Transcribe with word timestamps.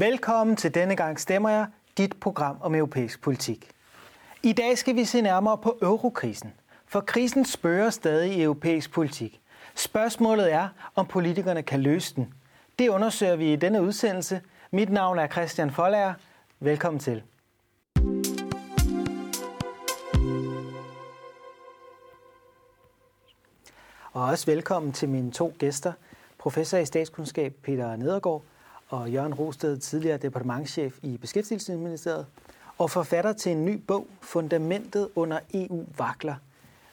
Velkommen 0.00 0.56
til 0.56 0.74
denne 0.74 0.96
gang 0.96 1.20
Stemmer 1.20 1.48
jeg, 1.50 1.66
dit 1.96 2.20
program 2.20 2.56
om 2.60 2.74
europæisk 2.74 3.22
politik. 3.22 3.70
I 4.42 4.52
dag 4.52 4.78
skal 4.78 4.96
vi 4.96 5.04
se 5.04 5.20
nærmere 5.20 5.58
på 5.58 5.78
eurokrisen, 5.82 6.52
for 6.86 7.00
krisen 7.00 7.44
spørger 7.44 7.90
stadig 7.90 8.32
i 8.32 8.42
europæisk 8.42 8.92
politik. 8.92 9.40
Spørgsmålet 9.74 10.52
er, 10.52 10.68
om 10.94 11.06
politikerne 11.06 11.62
kan 11.62 11.80
løse 11.80 12.14
den. 12.14 12.34
Det 12.78 12.88
undersøger 12.88 13.36
vi 13.36 13.52
i 13.52 13.56
denne 13.56 13.82
udsendelse. 13.82 14.40
Mit 14.70 14.90
navn 14.92 15.18
er 15.18 15.26
Christian 15.26 15.70
Folager. 15.70 16.14
Velkommen 16.60 17.00
til. 17.00 17.22
Og 24.12 24.24
også 24.24 24.46
velkommen 24.46 24.92
til 24.92 25.08
mine 25.08 25.30
to 25.30 25.52
gæster, 25.58 25.92
professor 26.38 26.78
i 26.78 26.86
statskundskab 26.86 27.54
Peter 27.62 27.96
Nedergaard 27.96 28.42
og 28.90 29.10
Jørgen 29.10 29.34
Rosted, 29.34 29.78
tidligere 29.78 30.16
departementschef 30.16 30.98
i 31.02 31.16
Beskæftigelsesministeriet, 31.16 32.26
og 32.78 32.90
forfatter 32.90 33.32
til 33.32 33.52
en 33.52 33.64
ny 33.64 33.76
bog, 33.76 34.06
Fundamentet 34.20 35.08
under 35.14 35.40
EU 35.54 35.86
vakler. 35.98 36.34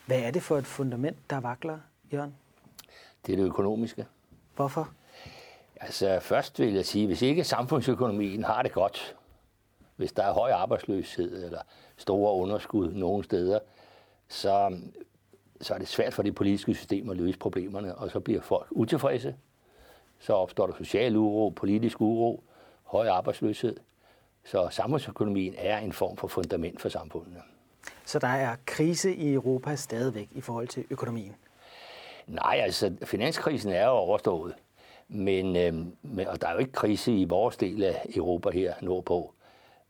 Hvad 0.06 0.20
er 0.20 0.32
det 0.32 0.42
for 0.42 0.58
et 0.58 0.66
fundament, 0.66 1.18
der 1.30 1.40
vakler, 1.40 1.80
Jørgen? 2.14 2.36
Det 3.26 3.34
er 3.34 3.38
det 3.38 3.44
økonomiske. 3.44 4.06
Hvorfor? 4.56 4.90
Altså 5.82 6.20
først 6.22 6.60
vil 6.60 6.74
jeg 6.74 6.86
sige, 6.86 7.08
hvis 7.08 7.22
ikke 7.22 7.44
samfundsøkonomien 7.44 8.44
har 8.44 8.62
det 8.62 8.72
godt, 8.72 9.16
hvis 9.96 10.12
der 10.12 10.24
er 10.24 10.34
høj 10.34 10.52
arbejdsløshed 10.52 11.46
eller 11.46 11.62
store 11.98 12.34
underskud 12.34 12.92
nogle 12.92 13.24
steder, 13.24 13.60
så, 14.28 14.80
så 15.62 15.74
er 15.74 15.78
det 15.78 15.88
svært 15.88 16.14
for 16.14 16.24
det 16.24 16.36
politiske 16.36 16.74
system 16.74 17.10
at 17.10 17.18
løse 17.18 17.40
problemerne, 17.40 17.96
og 17.96 18.12
så 18.12 18.20
bliver 18.20 18.42
folk 18.42 18.68
utilfredse. 18.72 19.36
Så 20.20 20.34
opstår 20.34 20.68
der 20.68 20.74
social 20.78 21.16
uro, 21.16 21.50
politisk 21.50 22.02
uro, 22.02 22.44
høj 22.84 23.08
arbejdsløshed. 23.08 23.76
Så 24.46 24.68
samfundsøkonomien 24.72 25.54
er 25.58 25.78
en 25.78 25.94
form 25.94 26.18
for 26.18 26.28
fundament 26.28 26.82
for 26.82 26.90
samfundene. 26.90 27.42
Så 28.06 28.20
der 28.20 28.28
er 28.28 28.56
krise 28.66 29.16
i 29.16 29.34
Europa 29.34 29.76
stadigvæk 29.76 30.30
i 30.32 30.42
forhold 30.42 30.68
til 30.68 30.86
økonomien? 30.90 31.36
Nej, 32.28 32.60
altså 32.64 32.94
finanskrisen 33.04 33.72
er 33.72 33.86
jo 33.86 33.92
overstået. 33.92 34.54
Men, 35.08 35.56
øh, 35.56 36.28
og 36.28 36.42
der 36.42 36.48
er 36.48 36.54
jo 36.54 36.60
ikke 36.60 36.72
krise 36.72 37.18
i 37.18 37.26
vores 37.26 37.58
del 37.58 37.84
af 37.84 38.06
Europa 38.16 38.50
her 38.50 38.74
nordpå. 38.82 39.34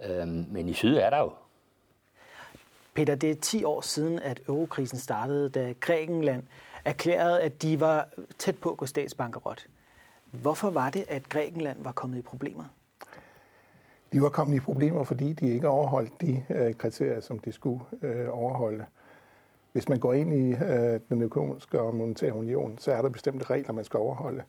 Øh, 0.04 0.28
men 0.28 0.70
i 0.70 0.74
syd 0.74 0.96
er 0.96 1.10
der 1.10 1.18
jo. 1.18 1.32
Peter, 2.94 3.16
det 3.16 3.32
er 3.32 3.36
10 3.36 3.64
år 3.64 3.82
siden, 3.82 4.20
at 4.20 4.42
eurokrisen 4.48 5.00
startede, 5.00 5.50
da 5.50 5.74
Grækenland 5.80 6.44
erklærede, 6.86 7.42
at 7.42 7.62
de 7.62 7.80
var 7.80 8.08
tæt 8.38 8.58
på 8.58 8.72
at 8.72 8.78
gå 8.78 8.86
statsbankerot. 8.86 9.66
Hvorfor 10.32 10.70
var 10.70 10.90
det, 10.90 11.06
at 11.08 11.30
Grækenland 11.30 11.84
var 11.84 11.92
kommet 11.92 12.18
i 12.18 12.22
problemer? 12.22 12.64
De 14.14 14.22
var 14.22 14.30
kommet 14.30 14.56
i 14.56 14.60
problemer, 14.60 15.04
fordi 15.04 15.34
de 15.34 15.50
ikke 15.50 15.68
overholdt 15.68 16.22
de 16.22 16.44
øh, 16.50 16.74
kriterier, 16.74 17.20
som 17.20 17.40
de 17.40 17.52
skulle 17.52 17.80
øh, 18.02 18.28
overholde. 18.32 18.86
Hvis 19.72 19.90
man 19.90 20.00
går 20.00 20.14
ind 20.14 20.34
i 20.34 20.52
øh, 20.52 21.00
den 21.10 21.22
økonomiske 21.22 21.82
og 21.82 21.96
monetære 21.96 22.34
union, 22.34 22.78
så 22.78 22.92
er 22.92 23.02
der 23.02 23.10
bestemte 23.10 23.46
regler, 23.46 23.72
man 23.72 23.84
skal 23.84 23.98
overholde. 23.98 24.44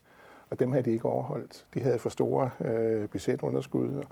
Og 0.51 0.59
dem 0.59 0.73
havde 0.73 0.85
de 0.85 0.91
ikke 0.91 1.05
overholdt. 1.05 1.67
De 1.75 1.81
havde 1.81 1.99
for 1.99 2.09
store 2.09 2.51
øh, 2.61 3.09
budgetunderskud. 3.09 4.05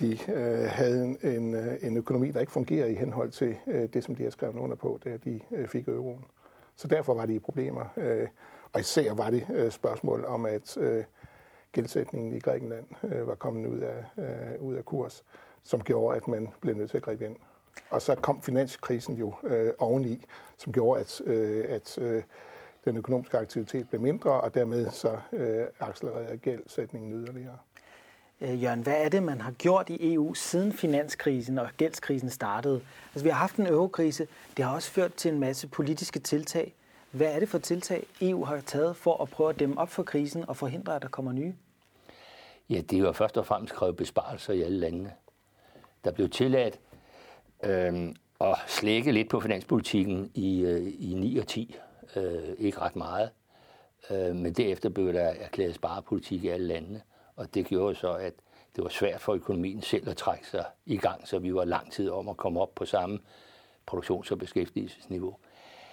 De 0.00 0.18
øh, 0.32 0.68
havde 0.70 1.04
en, 1.04 1.18
en, 1.22 1.54
øh, 1.54 1.76
en 1.82 1.96
økonomi, 1.96 2.30
der 2.30 2.40
ikke 2.40 2.52
fungerede 2.52 2.92
i 2.92 2.94
henhold 2.94 3.30
til 3.30 3.56
øh, 3.66 3.88
det, 3.92 4.04
som 4.04 4.14
de 4.14 4.22
havde 4.22 4.32
skrevet 4.32 4.56
under 4.56 4.76
på, 4.76 4.98
da 5.04 5.16
de 5.16 5.40
øh, 5.50 5.68
fik 5.68 5.88
euroen. 5.88 6.24
Så 6.76 6.88
derfor 6.88 7.14
var 7.14 7.26
de 7.26 7.34
i 7.34 7.38
problemer. 7.38 7.84
Øh, 7.96 8.28
og 8.72 8.80
især 8.80 9.14
var 9.14 9.30
det 9.30 9.46
øh, 9.52 9.70
spørgsmål 9.70 10.24
om, 10.24 10.46
at 10.46 10.76
øh, 10.76 11.04
gældsætningen 11.72 12.32
i 12.32 12.40
Grækenland 12.40 12.86
øh, 13.04 13.26
var 13.26 13.34
kommet 13.34 13.66
ud 13.66 13.78
af, 13.78 14.04
øh, 14.18 14.62
ud 14.62 14.74
af 14.74 14.84
kurs, 14.84 15.24
som 15.62 15.80
gjorde, 15.80 16.16
at 16.16 16.28
man 16.28 16.48
blev 16.60 16.76
nødt 16.76 16.90
til 16.90 16.96
at 16.96 17.02
gribe 17.02 17.24
ind. 17.24 17.36
Og 17.90 18.02
så 18.02 18.14
kom 18.14 18.42
finanskrisen 18.42 19.14
jo 19.14 19.34
øh, 19.42 19.72
oveni, 19.78 20.24
som 20.58 20.72
gjorde, 20.72 21.00
at, 21.00 21.20
øh, 21.24 21.64
at 21.68 21.98
øh, 21.98 22.22
den 22.84 22.96
økonomiske 22.96 23.38
aktivitet 23.38 23.88
blev 23.88 24.00
mindre, 24.00 24.30
og 24.30 24.54
dermed 24.54 24.90
så 24.90 25.18
øh, 25.32 25.66
accelererede 25.80 26.36
gældsætningen 26.36 27.12
yderligere. 27.12 27.58
Øh, 28.40 28.62
Jørgen, 28.62 28.82
hvad 28.82 29.04
er 29.04 29.08
det, 29.08 29.22
man 29.22 29.40
har 29.40 29.52
gjort 29.52 29.90
i 29.90 30.14
EU 30.14 30.34
siden 30.34 30.72
finanskrisen 30.72 31.58
og 31.58 31.68
gældskrisen 31.76 32.30
startede? 32.30 32.80
Altså, 33.14 33.24
vi 33.24 33.28
har 33.28 33.38
haft 33.38 33.56
en 33.56 33.66
eurokrise. 33.66 34.26
Det 34.56 34.64
har 34.64 34.74
også 34.74 34.90
ført 34.90 35.14
til 35.14 35.32
en 35.32 35.40
masse 35.40 35.68
politiske 35.68 36.18
tiltag. 36.18 36.74
Hvad 37.10 37.34
er 37.34 37.38
det 37.38 37.48
for 37.48 37.58
tiltag, 37.58 38.06
EU 38.20 38.44
har 38.44 38.60
taget 38.60 38.96
for 38.96 39.22
at 39.22 39.30
prøve 39.30 39.50
at 39.50 39.60
dæmme 39.60 39.78
op 39.78 39.88
for 39.88 40.02
krisen 40.02 40.48
og 40.48 40.56
forhindre, 40.56 40.96
at 40.96 41.02
der 41.02 41.08
kommer 41.08 41.32
nye? 41.32 41.54
Ja, 42.68 42.80
det 42.80 42.92
er 42.92 43.00
jo 43.00 43.12
først 43.12 43.38
og 43.38 43.46
fremmest 43.46 43.74
krævet 43.74 43.96
besparelser 43.96 44.52
i 44.52 44.62
alle 44.62 44.78
landene. 44.78 45.12
Der 46.04 46.10
blev 46.10 46.28
tilladt 46.28 46.80
øh, 47.64 48.14
at 48.40 48.56
slække 48.66 49.12
lidt 49.12 49.28
på 49.28 49.40
finanspolitikken 49.40 50.30
i, 50.34 50.60
øh, 50.60 50.92
i 50.98 51.14
9 51.14 51.38
og 51.38 51.46
10. 51.46 51.76
Øh, 52.16 52.48
ikke 52.58 52.78
ret 52.78 52.96
meget. 52.96 53.30
Øh, 54.10 54.36
men 54.36 54.52
derefter 54.52 54.88
blev 54.88 55.12
der 55.12 55.28
erklæret 55.28 55.74
sparepolitik 55.74 56.44
i 56.44 56.48
alle 56.48 56.66
landene. 56.66 57.02
Og 57.36 57.54
det 57.54 57.66
gjorde 57.66 57.94
så, 57.94 58.12
at 58.12 58.34
det 58.76 58.84
var 58.84 58.90
svært 58.90 59.20
for 59.20 59.34
økonomien 59.34 59.82
selv 59.82 60.08
at 60.08 60.16
trække 60.16 60.46
sig 60.46 60.64
i 60.86 60.96
gang, 60.96 61.28
så 61.28 61.38
vi 61.38 61.54
var 61.54 61.64
lang 61.64 61.92
tid 61.92 62.10
om 62.10 62.28
at 62.28 62.36
komme 62.36 62.60
op 62.60 62.74
på 62.74 62.84
samme 62.84 63.18
produktions- 63.86 64.30
og 64.30 64.38
beskæftigelsesniveau. 64.38 65.36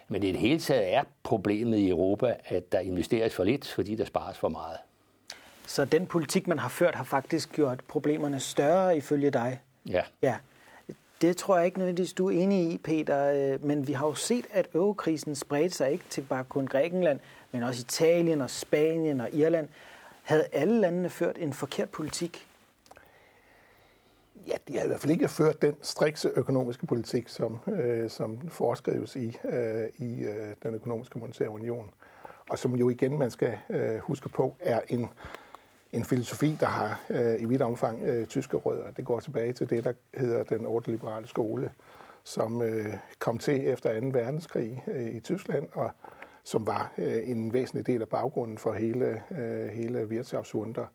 Men 0.08 0.24
i 0.24 0.32
det 0.32 0.40
hele 0.40 0.60
taget 0.60 0.94
er 0.94 1.04
problemet 1.24 1.78
i 1.78 1.90
Europa, 1.90 2.36
at 2.46 2.72
der 2.72 2.80
investeres 2.80 3.36
for 3.36 3.44
lidt, 3.44 3.68
fordi 3.68 3.96
der 3.96 4.06
spares 4.06 4.38
for 4.38 4.50
meget. 4.50 4.78
Så 5.68 5.86
den 5.86 6.08
politik, 6.08 6.48
man 6.48 6.60
har 6.60 6.70
ført, 6.70 6.96
har 6.96 7.04
faktisk 7.04 7.52
gjort 7.52 7.80
problemerne 7.88 8.40
større 8.40 8.98
ifølge 8.98 9.32
dig? 9.32 9.60
Ja. 9.90 10.02
ja. 10.22 10.36
Det 11.22 11.38
tror 11.38 11.58
jeg 11.58 11.66
ikke 11.66 11.78
nødvendigvis, 11.78 12.14
du 12.14 12.28
er 12.28 12.32
enig 12.32 12.74
i, 12.74 12.78
Peter. 12.78 13.32
Øh, 13.32 13.66
men 13.66 13.88
vi 13.88 13.94
har 13.94 14.08
jo 14.08 14.14
set, 14.14 14.46
at 14.52 14.68
øvekrisen 14.74 15.36
spredte 15.36 15.76
sig 15.76 15.92
ikke 15.92 16.04
til 16.10 16.22
bare 16.22 16.44
kun 16.44 16.68
Grækenland, 16.68 17.20
men 17.52 17.64
også 17.64 17.82
Italien 17.82 18.42
og 18.42 18.50
Spanien 18.50 19.22
og 19.22 19.30
Irland. 19.34 19.68
Havde 20.24 20.46
alle 20.52 20.82
landene 20.82 21.10
ført 21.10 21.38
en 21.40 21.54
forkert 21.54 21.90
politik? 21.90 22.48
Ja, 24.48 24.56
de 24.68 24.78
har 24.78 24.84
i 24.84 24.88
hvert 24.88 25.00
fald 25.00 25.12
ikke 25.12 25.28
ført 25.28 25.62
den 25.62 25.76
strikse 25.82 26.32
økonomiske 26.36 26.86
politik, 26.86 27.30
som, 27.30 27.60
øh, 27.68 28.10
som 28.10 28.50
foreskrives 28.50 29.16
i, 29.16 29.38
øh, 29.46 29.88
i 29.98 30.24
øh, 30.24 30.56
den 30.64 30.76
økonomiske 30.76 31.20
monetære 31.20 31.50
union. 31.50 31.90
Og 32.50 32.60
som 32.60 32.76
jo 32.76 32.90
igen, 32.90 33.20
man 33.20 33.32
skal 33.32 33.58
øh, 33.70 33.98
huske 33.98 34.30
på, 34.30 34.56
er 34.60 34.82
en, 34.90 35.10
en 35.92 36.04
filosofi, 36.04 36.58
der 36.60 36.66
har 36.66 37.02
øh, 37.10 37.42
i 37.42 37.46
vidt 37.46 37.62
omfang 37.62 38.04
øh, 38.04 38.28
tyske 38.28 38.58
rødder. 38.58 38.92
Det 38.92 39.06
går 39.06 39.20
tilbage 39.20 39.54
til 39.54 39.70
det, 39.70 39.84
der 39.84 39.94
hedder 40.14 40.44
den 40.44 40.66
ordeliberale 40.66 41.28
skole, 41.28 41.72
som 42.24 42.62
øh, 42.62 42.94
kom 43.20 43.38
til 43.38 43.68
efter 43.68 44.00
2. 44.02 44.08
verdenskrig 44.08 44.84
øh, 44.88 45.16
i 45.16 45.20
Tyskland, 45.20 45.68
og 45.74 45.92
som 46.44 46.68
var 46.68 46.94
øh, 46.98 47.30
en 47.30 47.54
væsentlig 47.54 47.88
del 47.88 48.02
af 48.02 48.08
baggrunden 48.08 48.58
for 48.58 48.74
hele, 48.74 49.24
øh, 49.32 49.68
hele 49.68 50.06
Wirtschaftswunder, 50.06 50.86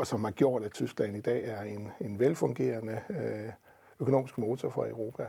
og 0.00 0.06
som 0.06 0.24
har 0.24 0.30
gjort, 0.30 0.62
at 0.62 0.72
Tyskland 0.72 1.16
i 1.16 1.20
dag 1.20 1.44
er 1.44 1.62
en, 1.62 1.88
en 2.00 2.18
velfungerende 2.18 3.00
øh, 3.10 3.52
økonomisk 4.00 4.38
motor 4.38 4.70
for 4.70 4.86
Europa. 4.86 5.26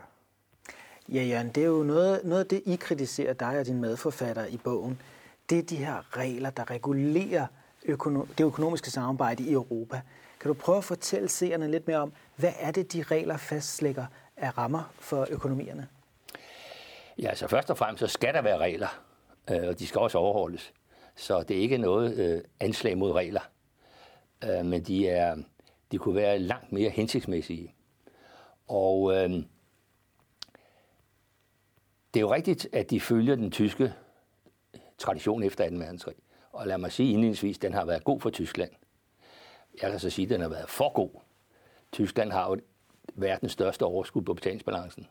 Ja, 1.10 1.24
Jørgen, 1.24 1.50
det 1.50 1.64
er 1.64 1.68
jo 1.68 1.84
noget, 1.84 2.22
noget 2.24 2.44
af 2.44 2.48
det, 2.48 2.62
I 2.66 2.76
kritiserer 2.76 3.34
dig 3.34 3.60
og 3.60 3.66
din 3.66 3.82
medforfatter 3.82 4.46
i 4.46 4.58
bogen. 4.58 5.02
Det 5.50 5.60
er 5.60 5.64
de 5.64 5.76
her 5.76 6.18
regler, 6.18 6.50
der 6.50 6.72
regulerer 6.72 7.48
økono- 7.86 8.28
det 8.38 8.44
økonomiske 8.46 8.92
samarbejde 8.92 9.44
i 9.44 9.52
Europa. 9.52 10.02
Kan 10.40 10.48
du 10.48 10.54
prøve 10.54 10.78
at 10.78 10.84
fortælle 10.84 11.30
seerne 11.30 11.72
lidt 11.72 11.88
mere 11.88 11.98
om, 11.98 12.14
hvad 12.36 12.54
er 12.60 12.72
det, 12.72 12.94
de 12.94 13.04
regler 13.04 13.38
fastlægger 13.38 14.06
af 14.38 14.58
rammer 14.58 14.94
for 15.00 15.28
økonomierne? 15.30 15.88
Ja, 17.18 17.30
altså 17.30 17.48
først 17.48 17.70
og 17.70 17.78
fremmest 17.78 18.00
så 18.00 18.08
skal 18.08 18.34
der 18.34 18.42
være 18.42 18.58
regler, 18.58 19.02
øh, 19.52 19.68
og 19.68 19.80
de 19.80 19.88
skal 19.88 20.02
også 20.02 20.18
overholdes. 20.18 20.74
Så 21.16 21.44
det 21.44 21.58
er 21.58 21.62
ikke 21.62 21.78
noget 21.78 22.16
øh, 22.18 22.42
anslag 22.60 22.98
mod 22.98 23.12
regler, 23.12 23.42
øh, 24.44 24.66
men 24.66 24.84
de, 24.84 25.10
er, 25.10 25.38
de 25.92 25.98
kunne 25.98 26.16
være 26.16 26.40
langt 26.40 26.72
mere 26.72 26.90
hensigtsmæssige. 26.90 27.74
Og 28.68 29.14
øh, 29.14 29.30
det 32.14 32.20
er 32.20 32.22
jo 32.22 32.34
rigtigt, 32.34 32.68
at 32.74 32.90
de 32.90 33.00
følger 33.00 33.36
den 33.36 33.52
tyske 33.52 33.94
tradition 34.98 35.44
efter 35.44 35.70
2. 35.70 35.76
verdenskrig. 35.76 36.16
Og 36.52 36.68
lad 36.68 36.78
mig 36.78 36.92
sige 36.92 37.12
indledningsvis, 37.12 37.58
den 37.58 37.74
har 37.74 37.86
været 37.86 38.04
god 38.04 38.20
for 38.20 38.30
Tyskland. 38.30 38.72
Jeg 39.82 39.92
kan 39.92 40.00
så 40.00 40.10
sige, 40.10 40.26
at 40.26 40.30
den 40.30 40.42
har 40.42 40.50
været 40.50 40.70
for 40.70 40.94
god. 40.94 41.10
Tyskland 41.92 42.32
har 42.32 42.50
jo 42.50 42.58
verdens 43.14 43.52
største 43.52 43.84
overskud 43.84 44.22
på 44.22 44.34
betalingsbalancen. 44.34 45.08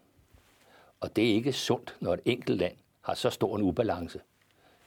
Og 1.01 1.17
det 1.17 1.31
er 1.31 1.35
ikke 1.35 1.53
sundt, 1.53 1.97
når 2.01 2.15
et 2.15 2.21
enkelt 2.25 2.59
land 2.59 2.77
har 3.01 3.15
så 3.15 3.31
stor 3.31 3.57
en 3.57 3.63
ubalance. 3.63 4.21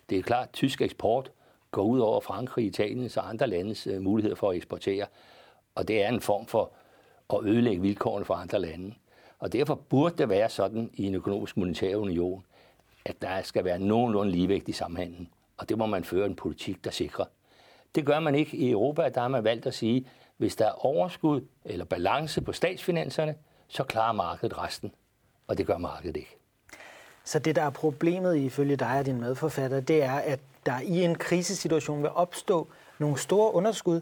Det 0.09 0.17
er 0.17 0.21
klart, 0.23 0.47
at 0.47 0.53
tysk 0.53 0.81
eksport 0.81 1.31
går 1.73 1.83
ud 1.83 1.99
over 1.99 2.19
Frankrig, 2.19 2.65
Italien 2.65 3.09
og 3.17 3.29
andre 3.29 3.47
landes 3.47 3.87
øh, 3.87 4.01
muligheder 4.01 4.35
for 4.35 4.49
at 4.49 4.55
eksportere. 4.55 5.05
Og 5.75 5.87
det 5.87 6.03
er 6.03 6.09
en 6.09 6.21
form 6.21 6.45
for 6.45 6.71
at 7.33 7.39
ødelægge 7.43 7.81
vilkårene 7.81 8.25
for 8.25 8.33
andre 8.33 8.59
lande. 8.59 8.93
Og 9.39 9.53
derfor 9.53 9.75
burde 9.75 10.17
det 10.17 10.29
være 10.29 10.49
sådan 10.49 10.89
i 10.93 11.05
en 11.05 11.15
økonomisk 11.15 11.57
monetær 11.57 11.95
union, 11.95 12.45
at 13.05 13.21
der 13.21 13.41
skal 13.41 13.63
være 13.63 13.79
nogenlunde 13.79 14.31
ligevægt 14.31 14.69
i 14.69 14.71
samhandlen. 14.71 15.29
Og 15.57 15.69
det 15.69 15.77
må 15.77 15.85
man 15.85 16.03
føre 16.03 16.25
en 16.25 16.35
politik, 16.35 16.83
der 16.83 16.91
sikrer. 16.91 17.25
Det 17.95 18.05
gør 18.05 18.19
man 18.19 18.35
ikke 18.35 18.57
i 18.57 18.71
Europa. 18.71 19.09
Der 19.09 19.21
har 19.21 19.27
man 19.27 19.43
valgt 19.43 19.65
at 19.65 19.73
sige, 19.73 20.07
Hvis 20.37 20.55
der 20.55 20.65
er 20.65 20.85
overskud 20.85 21.41
eller 21.65 21.85
balance 21.85 22.41
på 22.41 22.51
statsfinanserne, 22.51 23.35
så 23.67 23.83
klarer 23.83 24.13
markedet 24.13 24.57
resten. 24.57 24.91
Og 25.47 25.57
det 25.57 25.67
gør 25.67 25.77
markedet 25.77 26.17
ikke. 26.17 26.42
Så 27.25 27.39
det, 27.39 27.55
der 27.55 27.61
er 27.61 27.69
problemet 27.69 28.35
ifølge 28.35 28.75
dig 28.75 28.99
og 28.99 29.05
din 29.05 29.19
medforfatter, 29.19 29.79
det 29.79 30.03
er, 30.03 30.13
at 30.13 30.39
der 30.65 30.79
i 30.79 31.03
en 31.03 31.15
krisesituation 31.15 32.01
vil 32.01 32.09
opstå 32.09 32.67
nogle 32.99 33.17
store 33.17 33.53
underskud, 33.53 34.01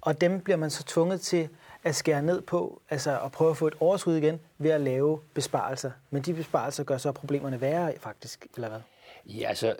og 0.00 0.20
dem 0.20 0.40
bliver 0.40 0.56
man 0.56 0.70
så 0.70 0.84
tvunget 0.84 1.20
til 1.20 1.48
at 1.84 1.94
skære 1.94 2.22
ned 2.22 2.40
på, 2.40 2.82
altså 2.90 3.20
at 3.20 3.32
prøve 3.32 3.50
at 3.50 3.56
få 3.56 3.66
et 3.66 3.74
overskud 3.80 4.14
igen 4.14 4.40
ved 4.58 4.70
at 4.70 4.80
lave 4.80 5.20
besparelser. 5.34 5.90
Men 6.10 6.22
de 6.22 6.34
besparelser 6.34 6.84
gør 6.84 6.96
så 6.96 7.12
problemerne 7.12 7.60
værre 7.60 7.92
faktisk, 7.98 8.46
eller 8.54 8.68
hvad? 8.68 8.80
Ja, 9.26 9.48
altså, 9.48 9.76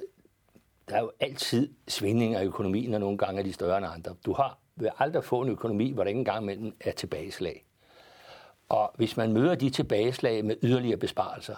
der 0.89 0.97
er 0.97 1.01
jo 1.01 1.11
altid 1.21 1.69
svingninger 1.89 2.41
i 2.41 2.47
økonomien, 2.47 2.95
og 2.95 3.01
nogle 3.01 3.19
gange 3.19 3.39
er 3.41 3.45
de 3.45 3.53
større 3.53 3.79
end 3.79 3.87
andre. 3.87 4.15
Du 4.27 4.33
har 4.33 4.59
vil 4.77 4.91
aldrig 4.99 5.25
få 5.25 5.41
en 5.41 5.49
økonomi, 5.49 5.93
hvor 5.93 6.05
der 6.05 6.09
ikke 6.09 6.19
engang 6.19 6.45
mellem 6.45 6.77
er 6.81 6.93
tilbageslag. 6.93 7.65
Og 8.69 8.93
hvis 8.97 9.17
man 9.17 9.33
møder 9.33 9.55
de 9.55 9.71
tilbageslag 9.71 10.45
med 10.45 10.57
yderligere 10.63 10.97
besparelser, 10.97 11.57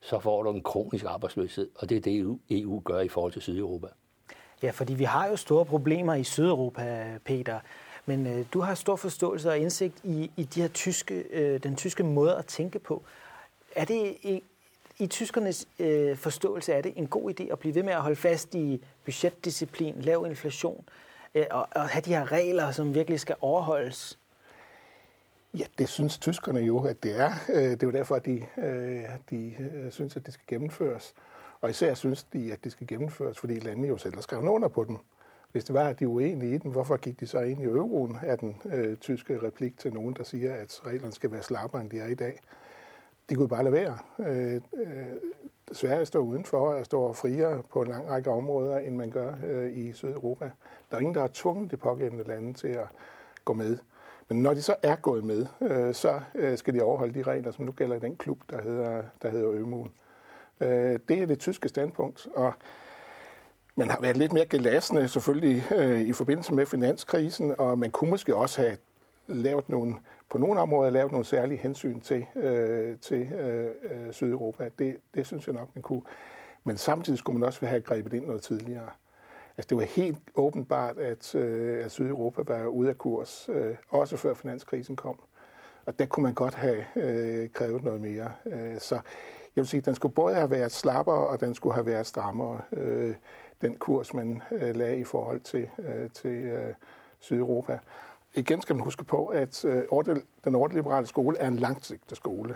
så 0.00 0.20
får 0.20 0.42
du 0.42 0.50
en 0.50 0.62
kronisk 0.62 1.04
arbejdsløshed, 1.04 1.68
og 1.74 1.88
det 1.88 1.96
er 1.96 2.00
det, 2.00 2.18
EU, 2.18 2.38
EU 2.50 2.82
gør 2.84 3.00
i 3.00 3.08
forhold 3.08 3.32
til 3.32 3.42
Sydeuropa. 3.42 3.86
Ja, 4.62 4.70
fordi 4.70 4.94
vi 4.94 5.04
har 5.04 5.28
jo 5.28 5.36
store 5.36 5.64
problemer 5.64 6.14
i 6.14 6.24
Sydeuropa, 6.24 7.18
Peter. 7.24 7.60
Men 8.06 8.26
øh, 8.26 8.46
du 8.52 8.60
har 8.60 8.74
stor 8.74 8.96
forståelse 8.96 9.50
og 9.50 9.58
indsigt 9.58 9.94
i, 10.04 10.30
i 10.36 10.42
de 10.42 10.60
her 10.60 10.68
tyske, 10.68 11.14
øh, 11.14 11.62
den 11.62 11.76
tyske 11.76 12.02
måde 12.02 12.36
at 12.36 12.46
tænke 12.46 12.78
på. 12.78 13.02
Er 13.76 13.84
det 13.84 14.16
i, 14.22 14.42
i 14.98 15.06
tyskernes 15.06 15.68
øh, 15.78 16.16
forståelse 16.16 16.72
er 16.72 16.82
det 16.82 16.92
en 16.96 17.06
god 17.06 17.40
idé 17.40 17.52
at 17.52 17.58
blive 17.58 17.74
ved 17.74 17.82
med 17.82 17.92
at 17.92 18.02
holde 18.02 18.16
fast 18.16 18.54
i 18.54 18.80
budgetdisciplin, 19.04 19.94
lav 20.00 20.26
inflation 20.28 20.84
øh, 21.34 21.46
og, 21.50 21.68
og 21.70 21.88
have 21.88 22.02
de 22.02 22.10
her 22.10 22.32
regler, 22.32 22.70
som 22.70 22.94
virkelig 22.94 23.20
skal 23.20 23.36
overholdes? 23.40 24.18
Ja, 25.58 25.64
det 25.78 25.88
synes 25.88 26.18
tyskerne 26.18 26.60
jo, 26.60 26.84
at 26.84 27.02
det 27.02 27.20
er. 27.20 27.30
Øh, 27.48 27.62
det 27.62 27.82
er 27.82 27.86
jo 27.86 27.90
derfor, 27.90 28.14
at 28.14 28.26
de, 28.26 28.44
øh, 28.58 29.04
de 29.30 29.54
øh, 29.74 29.90
synes, 29.90 30.16
at 30.16 30.26
det 30.26 30.34
skal 30.34 30.46
gennemføres. 30.46 31.14
Og 31.60 31.70
især 31.70 31.94
synes 31.94 32.24
de, 32.24 32.52
at 32.52 32.64
det 32.64 32.72
skal 32.72 32.86
gennemføres, 32.86 33.38
fordi 33.38 33.58
landene 33.58 33.88
jo 33.88 33.96
selv 33.96 34.14
har 34.14 34.22
skrevet 34.22 34.48
under 34.48 34.68
på 34.68 34.84
den. 34.84 34.98
Hvis 35.52 35.64
det 35.64 35.74
var, 35.74 35.88
at 35.88 35.98
de 35.98 36.04
er 36.04 36.08
uenige 36.08 36.54
i 36.54 36.58
den, 36.58 36.70
hvorfor 36.70 36.96
gik 36.96 37.20
de 37.20 37.26
så 37.26 37.40
ind 37.40 37.60
i 37.60 37.64
euroen, 37.64 38.18
er 38.22 38.36
den 38.36 38.60
øh, 38.64 38.96
tyske 38.96 39.42
replik 39.42 39.78
til 39.78 39.94
nogen, 39.94 40.14
der 40.14 40.24
siger, 40.24 40.54
at 40.54 40.80
reglerne 40.86 41.12
skal 41.12 41.32
være 41.32 41.42
slappere, 41.42 41.82
end 41.82 41.90
de 41.90 41.98
er 42.00 42.06
i 42.06 42.14
dag. 42.14 42.40
De 43.30 43.34
kunne 43.34 43.48
bare 43.48 43.64
lade 43.64 43.72
være. 43.72 43.98
Øh, 44.18 44.54
øh, 44.54 45.06
Sverige 45.72 46.06
står 46.06 46.20
udenfor 46.20 46.58
og 46.58 46.84
står 46.84 47.12
friere 47.12 47.62
på 47.72 47.82
en 47.82 47.88
lang 47.88 48.08
række 48.08 48.30
områder, 48.30 48.78
end 48.78 48.96
man 48.96 49.10
gør 49.10 49.34
øh, 49.46 49.76
i 49.78 49.92
Sydeuropa. 49.92 50.50
Der 50.90 50.96
er 50.96 51.00
ingen, 51.00 51.14
der 51.14 51.20
har 51.20 51.30
tvunget 51.34 51.70
de 51.70 51.76
pågældende 51.76 52.24
lande 52.24 52.52
til 52.52 52.68
at 52.68 52.86
gå 53.44 53.52
med. 53.52 53.78
Men 54.28 54.42
når 54.42 54.54
de 54.54 54.62
så 54.62 54.74
er 54.82 54.96
gået 54.96 55.24
med, 55.24 55.46
øh, 55.60 55.94
så 55.94 56.20
øh, 56.34 56.58
skal 56.58 56.74
de 56.74 56.82
overholde 56.82 57.14
de 57.14 57.22
regler, 57.22 57.50
som 57.50 57.64
nu 57.64 57.72
gælder 57.72 57.96
i 57.96 58.00
den 58.00 58.16
klub, 58.16 58.38
der 58.50 58.62
hedder, 58.62 59.02
der 59.22 59.30
hedder 59.30 59.52
Ømuen. 59.52 59.92
Øh, 60.60 60.98
det 61.08 61.22
er 61.22 61.26
det 61.26 61.38
tyske 61.38 61.68
standpunkt, 61.68 62.28
og 62.34 62.52
man 63.76 63.90
har 63.90 64.00
været 64.00 64.16
lidt 64.16 64.32
mere 64.32 64.46
gelassende 64.46 65.08
selvfølgelig 65.08 65.64
øh, 65.76 66.00
i 66.00 66.12
forbindelse 66.12 66.54
med 66.54 66.66
finanskrisen, 66.66 67.54
og 67.58 67.78
man 67.78 67.90
kunne 67.90 68.10
måske 68.10 68.36
også 68.36 68.60
have 68.62 68.76
lavet 69.26 69.68
nogle, 69.68 69.94
på 70.30 70.38
nogle 70.38 70.60
områder 70.60 70.90
lavet 70.90 71.12
nogle 71.12 71.26
særlige 71.26 71.58
hensyn 71.58 72.00
til, 72.00 72.26
øh, 72.36 72.96
til 72.98 73.32
øh, 73.32 73.70
øh, 73.82 74.12
Sydeuropa. 74.12 74.68
Det, 74.78 74.96
det 75.14 75.26
synes 75.26 75.46
jeg 75.46 75.54
nok, 75.54 75.68
man 75.74 75.82
kunne. 75.82 76.02
Men 76.64 76.76
samtidig 76.76 77.18
skulle 77.18 77.38
man 77.38 77.46
også 77.46 77.66
have 77.66 77.80
grebet 77.80 78.12
ind 78.12 78.26
noget 78.26 78.42
tidligere. 78.42 78.88
Altså, 79.58 79.68
det 79.68 79.76
var 79.76 79.84
helt 79.84 80.18
åbenbart, 80.34 80.98
at, 80.98 81.34
øh, 81.34 81.84
at 81.84 81.90
Sydeuropa 81.90 82.42
var 82.46 82.66
ude 82.66 82.88
af 82.88 82.98
kurs, 82.98 83.48
øh, 83.52 83.76
også 83.88 84.16
før 84.16 84.34
finanskrisen 84.34 84.96
kom. 84.96 85.20
Og 85.86 85.98
der 85.98 86.06
kunne 86.06 86.22
man 86.22 86.34
godt 86.34 86.54
have 86.54 86.84
øh, 86.96 87.50
krævet 87.50 87.84
noget 87.84 88.00
mere. 88.00 88.32
Øh, 88.46 88.78
så 88.78 88.94
jeg 89.56 89.62
vil 89.62 89.66
sige, 89.66 89.80
den 89.80 89.94
skulle 89.94 90.14
både 90.14 90.34
have 90.34 90.50
været 90.50 90.72
slappere, 90.72 91.26
og 91.26 91.40
den 91.40 91.54
skulle 91.54 91.74
have 91.74 91.86
været 91.86 92.06
strammere. 92.06 92.60
Øh, 92.72 93.14
den 93.60 93.76
kurs, 93.76 94.14
man 94.14 94.42
øh, 94.52 94.76
lagde 94.76 94.98
i 94.98 95.04
forhold 95.04 95.40
til, 95.40 95.70
øh, 95.78 96.10
til 96.10 96.30
øh, 96.30 96.74
Sydeuropa. 97.20 97.78
Igen 98.34 98.62
skal 98.62 98.76
man 98.76 98.84
huske 98.84 99.04
på, 99.04 99.26
at 99.26 99.64
øh, 99.64 99.82
den 100.44 100.54
ordliberale 100.54 101.06
skole 101.06 101.38
er 101.38 101.48
en 101.48 101.56
langsigtet 101.56 102.16
skole. 102.16 102.54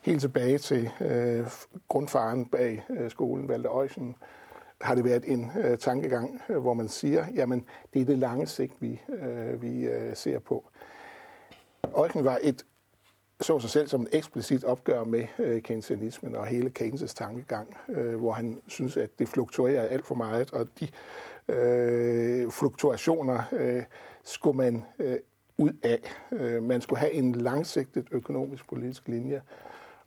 Helt 0.00 0.20
tilbage 0.20 0.58
til 0.58 0.90
øh, 1.00 1.46
grundfaren 1.88 2.46
bag 2.46 2.84
øh, 2.90 3.10
skolen, 3.10 3.48
Valder 3.48 3.70
Øjsen, 3.70 4.16
har 4.80 4.94
det 4.94 5.04
været 5.04 5.24
en 5.26 5.50
øh, 5.64 5.78
tankegang, 5.78 6.42
øh, 6.48 6.58
hvor 6.58 6.74
man 6.74 6.88
siger, 6.88 7.26
jamen 7.34 7.64
det 7.94 8.02
er 8.02 8.04
det 8.04 8.18
lange 8.18 8.46
sigt, 8.46 8.72
vi, 8.80 9.00
øh, 9.08 9.62
vi 9.62 9.84
øh, 9.84 10.16
ser 10.16 10.38
på. 10.38 10.64
Øjsen 11.94 12.24
var 12.24 12.38
et 12.42 12.64
så 13.40 13.58
sig 13.58 13.70
selv 13.70 13.88
som 13.88 14.02
et 14.02 14.08
eksplicit 14.12 14.64
opgør 14.64 15.04
med 15.04 15.26
øh, 15.38 15.62
keynesianismen 15.62 16.36
og 16.36 16.46
hele 16.46 16.72
Keynes' 16.78 17.14
tankegang, 17.14 17.76
øh, 17.88 18.16
hvor 18.16 18.32
han 18.32 18.60
synes, 18.66 18.96
at 18.96 19.10
det 19.18 19.28
fluktuerer 19.28 19.82
alt 19.82 20.06
for 20.06 20.14
meget, 20.14 20.52
og 20.52 20.68
de 20.80 20.88
øh, 21.54 22.50
fluktuationer 22.50 23.42
øh, 23.52 23.82
skulle 24.24 24.56
man 24.56 24.84
øh, 24.98 25.16
ud 25.58 25.72
af. 25.82 26.00
Øh, 26.32 26.62
man 26.62 26.80
skulle 26.80 27.00
have 27.00 27.12
en 27.12 27.32
langsigtet 27.32 28.06
økonomisk 28.10 28.68
politisk 28.68 29.08
linje, 29.08 29.42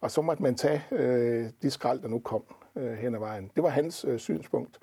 og 0.02 0.12
så 0.12 0.22
måtte 0.22 0.44
man 0.44 0.56
tage 0.56 0.84
øh, 0.92 1.50
de 1.62 1.72
skrald, 1.72 2.00
der 2.00 2.08
nu 2.08 2.20
kom 2.20 2.44
øh, 2.76 2.94
hen 2.94 3.16
ad 3.16 3.20
vejen. 3.20 3.52
Det 3.56 3.64
var 3.64 3.70
hans 3.70 4.06
øh, 4.08 4.20
synspunkt, 4.20 4.80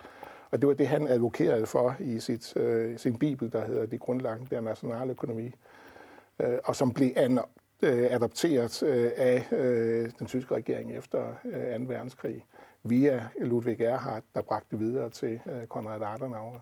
og 0.50 0.60
det 0.60 0.68
var 0.68 0.74
det, 0.74 0.88
han 0.88 1.08
advokerede 1.08 1.66
for 1.66 1.96
i 2.00 2.20
sit, 2.20 2.56
øh, 2.56 2.98
sin 2.98 3.18
bibel, 3.18 3.52
der 3.52 3.66
hedder 3.66 3.86
De 3.86 3.98
grundlagte 3.98 4.46
der 4.50 4.60
nationaløkonomi, 4.60 5.54
øh, 6.38 6.58
og 6.64 6.76
som 6.76 6.92
blev 6.92 7.12
an, 7.16 7.38
øh, 7.82 8.06
adopteret 8.10 8.82
øh, 8.82 9.12
af 9.16 9.52
øh, 9.52 10.10
den 10.18 10.26
tyske 10.26 10.54
regering 10.54 10.96
efter 10.96 11.34
øh, 11.44 11.78
2. 11.78 11.84
verdenskrig 11.92 12.44
via 12.82 13.28
Ludwig 13.40 13.80
Erhard, 13.80 14.22
der 14.34 14.42
bragte 14.42 14.78
videre 14.78 15.10
til 15.10 15.40
øh, 15.46 15.66
Konrad 15.66 16.02
Adenauer. 16.02 16.60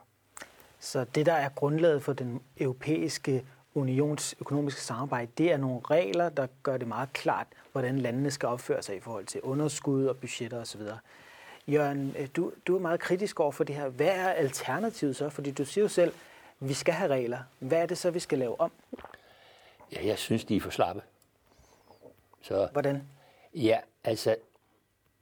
Så 0.78 1.04
det, 1.14 1.26
der 1.26 1.32
er 1.32 1.48
grundlaget 1.48 2.02
for 2.02 2.12
den 2.12 2.40
europæiske 2.60 3.44
unions 3.74 4.34
økonomiske 4.40 4.80
samarbejde, 4.80 5.30
det 5.38 5.52
er 5.52 5.56
nogle 5.56 5.80
regler, 5.90 6.28
der 6.28 6.46
gør 6.62 6.76
det 6.76 6.88
meget 6.88 7.12
klart, 7.12 7.46
hvordan 7.72 7.98
landene 7.98 8.30
skal 8.30 8.46
opføre 8.46 8.82
sig 8.82 8.96
i 8.96 9.00
forhold 9.00 9.26
til 9.26 9.40
underskud 9.40 10.06
og 10.06 10.16
budgetter 10.16 10.60
osv. 10.60 10.80
Jørgen, 11.68 12.14
øh, 12.18 12.28
du, 12.36 12.52
du 12.66 12.76
er 12.76 12.80
meget 12.80 13.00
kritisk 13.00 13.40
over 13.40 13.52
for 13.52 13.64
det 13.64 13.74
her. 13.74 13.88
Hvad 13.88 14.06
er 14.06 14.28
alternativet 14.28 15.16
så? 15.16 15.28
Fordi 15.28 15.50
du 15.50 15.64
siger 15.64 15.84
jo 15.84 15.88
selv, 15.88 16.12
vi 16.60 16.72
skal 16.72 16.94
have 16.94 17.10
regler. 17.10 17.38
Hvad 17.58 17.78
er 17.82 17.86
det 17.86 17.98
så, 17.98 18.10
vi 18.10 18.18
skal 18.18 18.38
lave 18.38 18.60
om? 18.60 18.72
Ja, 19.92 20.06
jeg 20.06 20.18
synes, 20.18 20.44
de 20.44 20.56
er 20.56 20.60
for 20.60 20.70
slappe. 20.70 21.02
Så, 22.42 22.68
Hvordan? 22.72 23.02
Ja, 23.54 23.78
altså, 24.04 24.36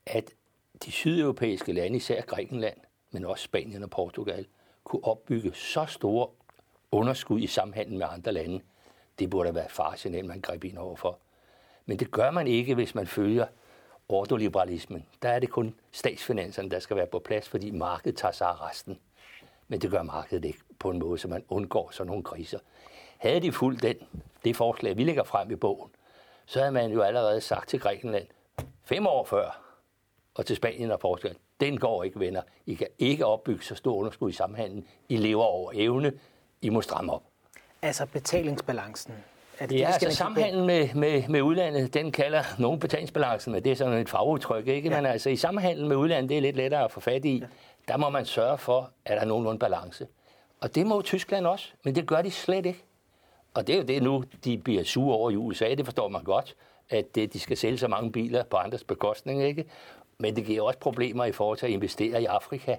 at 0.05 0.31
de 0.85 0.91
sydeuropæiske 0.91 1.71
lande, 1.71 1.97
især 1.97 2.21
Grækenland, 2.21 2.77
men 3.11 3.25
også 3.25 3.43
Spanien 3.43 3.83
og 3.83 3.89
Portugal, 3.89 4.45
kunne 4.83 5.03
opbygge 5.03 5.53
så 5.53 5.85
store 5.85 6.27
underskud 6.91 7.39
i 7.39 7.47
samhandel 7.47 7.97
med 7.97 8.05
andre 8.09 8.31
lande, 8.31 8.61
det 9.19 9.29
burde 9.29 9.55
være 9.55 9.69
farsenel, 9.69 10.25
man 10.25 10.41
greb 10.41 10.63
ind 10.63 10.77
overfor. 10.77 11.19
Men 11.87 11.99
det 11.99 12.11
gør 12.11 12.31
man 12.31 12.47
ikke, 12.47 12.75
hvis 12.75 12.95
man 12.95 13.07
følger 13.07 13.45
ordoliberalismen. 14.09 15.05
Der 15.21 15.29
er 15.29 15.39
det 15.39 15.49
kun 15.49 15.75
statsfinanserne, 15.91 16.69
der 16.69 16.79
skal 16.79 16.95
være 16.95 17.07
på 17.07 17.19
plads, 17.19 17.49
fordi 17.49 17.71
markedet 17.71 18.17
tager 18.17 18.31
sig 18.31 18.47
af 18.47 18.69
resten. 18.69 18.99
Men 19.67 19.81
det 19.81 19.91
gør 19.91 20.01
markedet 20.01 20.45
ikke 20.45 20.59
på 20.79 20.89
en 20.89 20.99
måde, 20.99 21.17
så 21.17 21.27
man 21.27 21.43
undgår 21.49 21.89
sådan 21.91 22.07
nogle 22.07 22.23
kriser. 22.23 22.59
Havde 23.17 23.39
de 23.39 23.51
fulgt 23.51 23.81
den, 23.81 23.95
det 24.43 24.55
forslag, 24.55 24.97
vi 24.97 25.03
lægger 25.03 25.23
frem 25.23 25.51
i 25.51 25.55
bogen, 25.55 25.91
så 26.45 26.59
havde 26.59 26.71
man 26.71 26.91
jo 26.91 27.01
allerede 27.01 27.41
sagt 27.41 27.69
til 27.69 27.79
Grækenland 27.79 28.27
fem 28.83 29.07
år 29.07 29.25
før, 29.25 29.61
og 30.35 30.45
til 30.45 30.55
Spanien 30.55 30.91
og 30.91 30.99
Portugal, 30.99 31.35
den 31.59 31.79
går 31.79 32.03
ikke, 32.03 32.19
venner. 32.19 32.41
I 32.65 32.73
kan 32.73 32.87
ikke 32.99 33.25
opbygge 33.25 33.63
så 33.63 33.75
stor 33.75 33.95
underskud 33.95 34.29
i 34.29 34.33
samhandlen. 34.33 34.87
I 35.09 35.17
lever 35.17 35.43
over 35.43 35.71
evne. 35.75 36.13
I 36.61 36.69
må 36.69 36.81
stramme 36.81 37.13
op. 37.13 37.23
Altså 37.81 38.05
betalingsbalancen. 38.05 39.13
Det 39.59 39.79
ja, 39.79 39.87
altså 39.87 40.11
samhandlen 40.11 40.65
med, 40.65 40.89
med, 40.95 41.27
med 41.27 41.41
udlandet, 41.41 41.93
den 41.93 42.11
kalder 42.11 42.43
nogen 42.59 42.79
betalingsbalancen, 42.79 43.53
men 43.53 43.63
det 43.63 43.71
er 43.71 43.75
sådan 43.75 43.93
et 43.93 44.09
fagudtryk, 44.09 44.67
ikke? 44.67 44.89
Ja. 44.89 44.95
Men 44.95 45.05
altså 45.05 45.29
i 45.29 45.35
samhandlen 45.35 45.87
med 45.87 45.95
udlandet, 45.95 46.29
det 46.29 46.37
er 46.37 46.41
lidt 46.41 46.55
lettere 46.55 46.83
at 46.83 46.91
få 46.91 46.99
fat 46.99 47.25
i. 47.25 47.37
Ja. 47.37 47.45
Der 47.87 47.97
må 47.97 48.09
man 48.09 48.25
sørge 48.25 48.57
for, 48.57 48.91
at 49.05 49.15
der 49.15 49.21
er 49.21 49.25
nogenlunde 49.25 49.59
balance. 49.59 50.07
Og 50.61 50.75
det 50.75 50.87
må 50.87 51.01
Tyskland 51.01 51.47
også, 51.47 51.69
men 51.83 51.95
det 51.95 52.07
gør 52.07 52.21
de 52.21 52.31
slet 52.31 52.65
ikke. 52.65 52.83
Og 53.53 53.67
det 53.67 53.73
er 53.73 53.77
jo 53.77 53.83
det 53.83 54.03
nu, 54.03 54.23
de 54.43 54.57
bliver 54.57 54.83
sure 54.83 55.15
over 55.15 55.31
i 55.31 55.35
USA, 55.35 55.73
det 55.75 55.85
forstår 55.85 56.07
man 56.07 56.23
godt, 56.23 56.55
at 56.89 57.15
de 57.15 57.39
skal 57.39 57.57
sælge 57.57 57.77
så 57.77 57.87
mange 57.87 58.11
biler 58.11 58.43
på 58.43 58.57
andres 58.57 58.83
bekostning, 58.83 59.43
ikke? 59.43 59.65
Men 60.17 60.35
det 60.35 60.45
giver 60.45 60.61
også 60.61 60.79
problemer 60.79 61.25
i 61.25 61.31
forhold 61.31 61.57
til 61.57 61.65
at 61.65 61.71
investere 61.71 62.21
i 62.21 62.25
Afrika. 62.25 62.75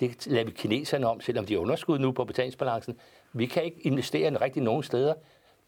Det 0.00 0.26
lader 0.26 0.44
vi 0.44 0.50
kineserne 0.50 1.06
om, 1.06 1.20
selvom 1.20 1.46
de 1.46 1.54
er 1.54 1.58
underskud 1.58 1.98
nu 1.98 2.12
på 2.12 2.24
betalingsbalancen. 2.24 2.98
Vi 3.32 3.46
kan 3.46 3.64
ikke 3.64 3.80
investere 3.80 4.40
rigtig 4.40 4.62
nogen 4.62 4.82
steder. 4.82 5.14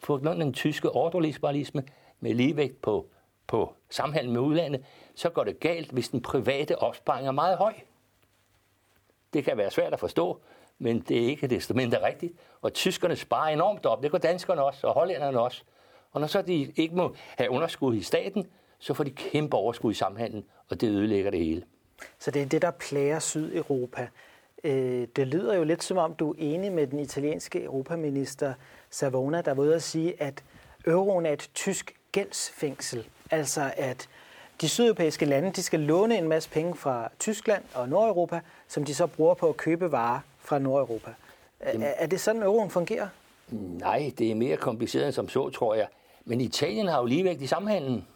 På 0.02 0.16
grund 0.16 0.28
af 0.28 0.36
den 0.36 0.52
tyske 0.52 0.90
ordoliberalisme 0.90 1.84
med 2.20 2.34
ligevægt 2.34 2.82
på, 2.82 3.06
på 3.46 3.74
samhandel 3.90 4.32
med 4.32 4.40
udlandet, 4.40 4.84
så 5.14 5.30
går 5.30 5.44
det 5.44 5.60
galt, 5.60 5.90
hvis 5.90 6.08
den 6.08 6.22
private 6.22 6.78
opsparing 6.78 7.26
er 7.26 7.32
meget 7.32 7.58
høj. 7.58 7.74
Det 9.32 9.44
kan 9.44 9.56
være 9.56 9.70
svært 9.70 9.92
at 9.92 10.00
forstå, 10.00 10.40
men 10.78 11.00
det 11.00 11.22
er 11.22 11.26
ikke 11.26 11.46
desto 11.46 11.74
mindre 11.74 12.06
rigtigt. 12.06 12.32
Og 12.62 12.72
tyskerne 12.72 13.16
sparer 13.16 13.52
enormt 13.52 13.86
op. 13.86 14.02
Det 14.02 14.10
gør 14.10 14.18
danskerne 14.18 14.62
også, 14.62 14.86
og 14.86 14.94
hollænderne 14.94 15.40
også. 15.40 15.62
Og 16.12 16.20
når 16.20 16.28
så 16.28 16.42
de 16.42 16.72
ikke 16.76 16.96
må 16.96 17.14
have 17.38 17.50
underskud 17.50 17.94
i 17.94 18.02
staten, 18.02 18.46
så 18.78 18.94
får 18.94 19.04
de 19.04 19.10
kæmpe 19.10 19.56
overskud 19.56 19.92
i 19.92 19.94
samhandlen, 19.94 20.44
og 20.68 20.80
det 20.80 20.88
ødelægger 20.88 21.30
det 21.30 21.40
hele. 21.40 21.62
Så 22.18 22.30
det 22.30 22.42
er 22.42 22.46
det, 22.46 22.62
der 22.62 22.70
plager 22.70 23.18
Sydeuropa. 23.18 24.08
Øh, 24.64 25.08
det 25.16 25.26
lyder 25.26 25.54
jo 25.54 25.64
lidt 25.64 25.84
som 25.84 25.98
om, 25.98 26.14
du 26.14 26.30
er 26.30 26.34
enig 26.38 26.72
med 26.72 26.86
den 26.86 26.98
italienske 26.98 27.64
europaminister 27.64 28.54
Savona, 28.90 29.40
der 29.40 29.54
var 29.54 29.62
ude 29.62 29.74
at 29.74 29.82
sige, 29.82 30.22
at 30.22 30.44
euroen 30.86 31.26
er 31.26 31.32
et 31.32 31.50
tysk 31.54 31.94
gældsfængsel. 32.12 33.06
Altså 33.30 33.72
at 33.76 34.08
de 34.60 34.68
sydeuropæiske 34.68 35.24
lande 35.24 35.50
de 35.50 35.62
skal 35.62 35.80
låne 35.80 36.18
en 36.18 36.28
masse 36.28 36.50
penge 36.50 36.74
fra 36.74 37.08
Tyskland 37.18 37.64
og 37.74 37.88
Nordeuropa, 37.88 38.40
som 38.68 38.84
de 38.84 38.94
så 38.94 39.06
bruger 39.06 39.34
på 39.34 39.48
at 39.48 39.56
købe 39.56 39.92
varer 39.92 40.20
fra 40.38 40.58
Nordeuropa. 40.58 41.14
Er, 41.60 41.78
er 41.96 42.06
det 42.06 42.20
sådan, 42.20 42.42
euroen 42.42 42.70
fungerer? 42.70 43.08
Nej, 43.50 44.12
det 44.18 44.30
er 44.30 44.34
mere 44.34 44.56
kompliceret 44.56 45.04
end 45.04 45.12
som 45.12 45.28
så, 45.28 45.50
tror 45.50 45.74
jeg. 45.74 45.88
Men 46.24 46.40
Italien 46.40 46.88
har 46.88 46.98
jo 46.98 47.04
ligevægt 47.04 47.42
i 47.42 47.46
samhandlen. 47.46 48.06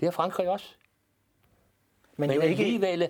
Det 0.00 0.06
har 0.06 0.10
Frankrig 0.10 0.48
også. 0.48 0.66
Men, 2.16 2.28
men 2.28 2.42
ikke... 2.42 2.62
alligevel, 2.62 3.08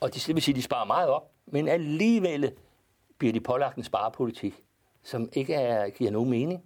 og 0.00 0.14
de, 0.14 0.34
vil 0.34 0.42
sige, 0.42 0.54
de 0.54 0.62
sparer 0.62 0.84
meget 0.84 1.08
op, 1.08 1.30
men 1.46 1.68
alligevel 1.68 2.52
bliver 3.18 3.32
de 3.32 3.40
pålagt 3.40 3.76
en 3.76 3.84
sparepolitik, 3.84 4.64
som 5.02 5.28
ikke 5.32 5.54
er, 5.54 5.90
giver 5.90 6.10
nogen 6.10 6.30
mening. 6.30 6.64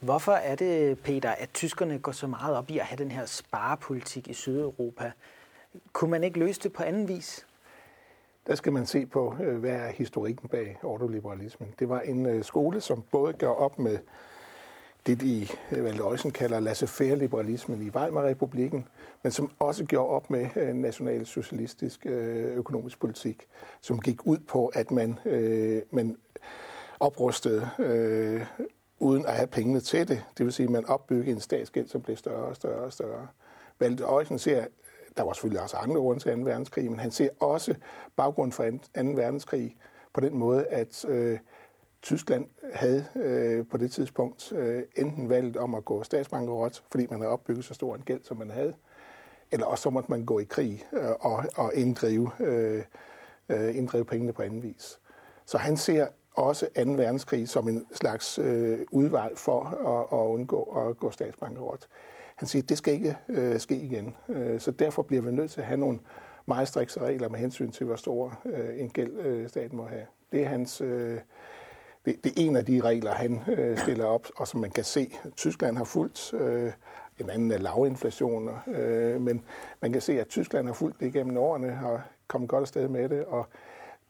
Hvorfor 0.00 0.32
er 0.32 0.54
det, 0.54 0.98
Peter, 0.98 1.30
at 1.30 1.50
tyskerne 1.54 1.98
går 1.98 2.12
så 2.12 2.26
meget 2.26 2.56
op 2.56 2.70
i 2.70 2.78
at 2.78 2.84
have 2.84 2.98
den 2.98 3.10
her 3.10 3.26
sparepolitik 3.26 4.28
i 4.28 4.32
Sydeuropa? 4.32 5.12
Kunne 5.92 6.10
man 6.10 6.24
ikke 6.24 6.38
løse 6.38 6.60
det 6.60 6.72
på 6.72 6.82
anden 6.82 7.08
vis? 7.08 7.46
Der 8.46 8.54
skal 8.54 8.72
man 8.72 8.86
se 8.86 9.06
på, 9.06 9.34
øh, 9.42 9.58
hvad 9.58 9.70
er 9.70 9.88
historikken 9.88 10.48
bag 10.48 10.78
ordoliberalismen. 10.82 11.74
Det 11.78 11.88
var 11.88 12.00
en 12.00 12.26
øh, 12.26 12.44
skole, 12.44 12.80
som 12.80 13.02
både 13.02 13.32
gør 13.32 13.48
op 13.48 13.78
med 13.78 13.98
det, 15.06 15.20
de 15.20 15.48
Valdøjsen 15.70 16.30
kalder 16.30 16.60
laissez-faire-liberalismen 16.60 17.82
i 17.82 17.90
Weimar-republiken, 17.90 18.88
men 19.22 19.32
som 19.32 19.50
også 19.58 19.84
gjorde 19.84 20.08
op 20.08 20.30
med 20.30 20.48
øh, 20.56 20.74
nationalsocialistisk 20.74 22.06
øh, 22.06 22.56
økonomisk 22.56 23.00
politik, 23.00 23.46
som 23.80 24.00
gik 24.00 24.26
ud 24.26 24.38
på, 24.38 24.66
at 24.66 24.90
man, 24.90 25.18
øh, 25.24 25.82
man 25.90 26.16
oprustede 27.00 27.70
øh, 27.78 28.46
uden 28.98 29.26
at 29.26 29.34
have 29.34 29.46
pengene 29.46 29.80
til 29.80 30.08
det. 30.08 30.24
Det 30.38 30.46
vil 30.46 30.52
sige, 30.52 30.64
at 30.64 30.70
man 30.70 30.86
opbyggede 30.86 31.30
en 31.30 31.40
statsgæld, 31.40 31.88
som 31.88 32.02
blev 32.02 32.16
større 32.16 32.44
og 32.44 32.56
større 32.56 32.84
og 32.84 32.92
større. 32.92 33.28
Valdøjsen 33.78 34.38
ser, 34.38 34.64
der 35.16 35.22
var 35.22 35.32
selvfølgelig 35.32 35.62
også 35.62 35.76
andre 35.76 35.96
grunde 35.96 36.20
til 36.20 36.36
2. 36.36 36.42
verdenskrig, 36.42 36.90
men 36.90 37.00
han 37.00 37.10
ser 37.10 37.28
også 37.40 37.74
baggrund 38.16 38.52
for 38.52 38.64
2. 38.64 38.70
verdenskrig 38.94 39.76
på 40.12 40.20
den 40.20 40.38
måde, 40.38 40.66
at 40.66 41.04
øh, 41.08 41.38
Tyskland 42.02 42.46
havde 42.72 43.04
øh, 43.16 43.66
på 43.66 43.76
det 43.76 43.92
tidspunkt 43.92 44.52
øh, 44.52 44.82
enten 44.96 45.28
valgt 45.28 45.56
om 45.56 45.74
at 45.74 45.84
gå 45.84 46.02
statsbankerot, 46.02 46.82
fordi 46.90 47.06
man 47.10 47.20
havde 47.20 47.32
opbygget 47.32 47.64
så 47.64 47.74
stor 47.74 47.94
en 47.94 48.02
gæld, 48.02 48.20
som 48.24 48.36
man 48.36 48.50
havde, 48.50 48.74
eller 49.50 49.66
også 49.66 49.82
så 49.82 49.90
måtte 49.90 50.10
man 50.10 50.24
gå 50.24 50.38
i 50.38 50.44
krig 50.44 50.84
øh, 50.92 51.10
og, 51.20 51.44
og 51.56 51.74
inddrive, 51.74 52.30
øh, 52.40 52.84
øh, 53.48 53.76
inddrive 53.76 54.04
pengene 54.04 54.32
på 54.32 54.42
anden 54.42 54.62
vis. 54.62 54.98
Så 55.46 55.58
han 55.58 55.76
ser 55.76 56.06
også 56.34 56.66
2. 56.84 56.90
verdenskrig 56.90 57.48
som 57.48 57.68
en 57.68 57.86
slags 57.92 58.38
øh, 58.38 58.78
udvalg 58.90 59.38
for 59.38 59.64
at, 59.64 60.18
at 60.18 60.24
undgå 60.26 60.62
at 60.62 60.96
gå 60.96 61.10
statsbankerot. 61.10 61.86
Han 62.36 62.48
siger, 62.48 62.62
at 62.62 62.68
det 62.68 62.78
skal 62.78 62.94
ikke 62.94 63.16
øh, 63.28 63.60
ske 63.60 63.74
igen. 63.74 64.16
Øh, 64.28 64.60
så 64.60 64.70
derfor 64.70 65.02
bliver 65.02 65.22
vi 65.22 65.32
nødt 65.32 65.50
til 65.50 65.60
at 65.60 65.66
have 65.66 65.80
nogle 65.80 65.98
meget 66.46 66.68
strikse 66.68 67.00
regler 67.00 67.28
med 67.28 67.38
hensyn 67.38 67.70
til, 67.70 67.86
hvor 67.86 67.96
stor 67.96 68.40
øh, 68.44 68.80
en 68.80 68.88
gæld 68.90 69.18
øh, 69.18 69.48
staten 69.48 69.76
må 69.76 69.86
have. 69.86 70.06
Det 70.32 70.42
er 70.42 70.48
hans... 70.48 70.80
Øh, 70.80 71.18
det, 72.04 72.24
det 72.24 72.32
er 72.36 72.42
en 72.46 72.56
af 72.56 72.64
de 72.64 72.80
regler, 72.80 73.12
han 73.12 73.40
øh, 73.48 73.78
stiller 73.78 74.04
op, 74.04 74.26
og 74.36 74.48
som 74.48 74.60
man 74.60 74.70
kan 74.70 74.84
se, 74.84 75.12
Tyskland 75.36 75.76
har 75.76 75.84
fulgt. 75.84 76.34
Øh, 76.34 76.72
en 77.18 77.30
anden 77.30 77.52
er 77.52 77.58
lavinflationer, 77.58 78.54
øh, 78.66 79.20
men 79.20 79.44
man 79.80 79.92
kan 79.92 80.00
se, 80.00 80.20
at 80.20 80.28
Tyskland 80.28 80.66
har 80.66 80.74
fulgt 80.74 81.00
det 81.00 81.06
igennem 81.06 81.36
årene, 81.36 81.70
har 81.70 82.08
kommet 82.26 82.50
godt 82.50 82.60
afsted 82.60 82.88
med 82.88 83.08
det, 83.08 83.24
og 83.24 83.46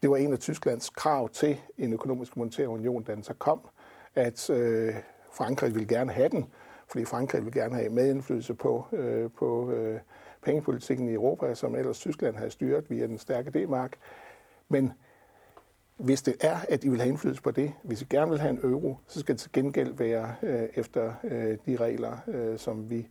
det 0.03 0.11
var 0.11 0.17
en 0.17 0.33
af 0.33 0.39
Tysklands 0.39 0.91
krav 0.91 1.29
til 1.29 1.61
en 1.79 1.93
økonomisk 1.93 2.37
monetær 2.37 2.67
union, 2.67 3.03
da 3.03 3.15
den 3.15 3.23
så 3.23 3.35
kom, 3.35 3.69
at 4.15 4.51
øh, 4.51 4.95
Frankrig 5.33 5.75
ville 5.75 5.89
gerne 5.89 6.13
have 6.13 6.29
den, 6.29 6.47
fordi 6.87 7.05
Frankrig 7.05 7.45
ville 7.45 7.61
gerne 7.61 7.75
have 7.75 7.89
medindflydelse 7.89 8.55
på, 8.55 8.87
øh, 8.93 9.31
på 9.39 9.71
øh, 9.71 10.01
pengepolitikken 10.43 11.09
i 11.09 11.13
Europa, 11.13 11.55
som 11.55 11.75
ellers 11.75 11.99
Tyskland 11.99 12.37
havde 12.37 12.51
styret 12.51 12.91
via 12.91 13.07
den 13.07 13.19
stærke 13.19 13.51
D-mark. 13.51 13.97
Men 14.69 14.93
hvis 15.97 16.23
det 16.23 16.37
er, 16.41 16.57
at 16.69 16.85
I 16.85 16.89
vil 16.89 17.01
have 17.01 17.09
indflydelse 17.09 17.43
på 17.43 17.51
det, 17.51 17.73
hvis 17.83 18.03
I 18.03 18.05
gerne 18.05 18.31
vil 18.31 18.41
have 18.41 18.51
en 18.51 18.61
euro, 18.63 18.97
så 19.07 19.21
skal 19.21 19.35
det 19.35 19.41
til 19.41 19.53
gengæld 19.53 19.93
være 19.93 20.35
øh, 20.43 20.69
efter 20.75 21.13
øh, 21.25 21.59
de 21.67 21.77
regler, 21.77 22.17
øh, 22.29 22.59
som 22.59 22.91
vi 22.91 23.09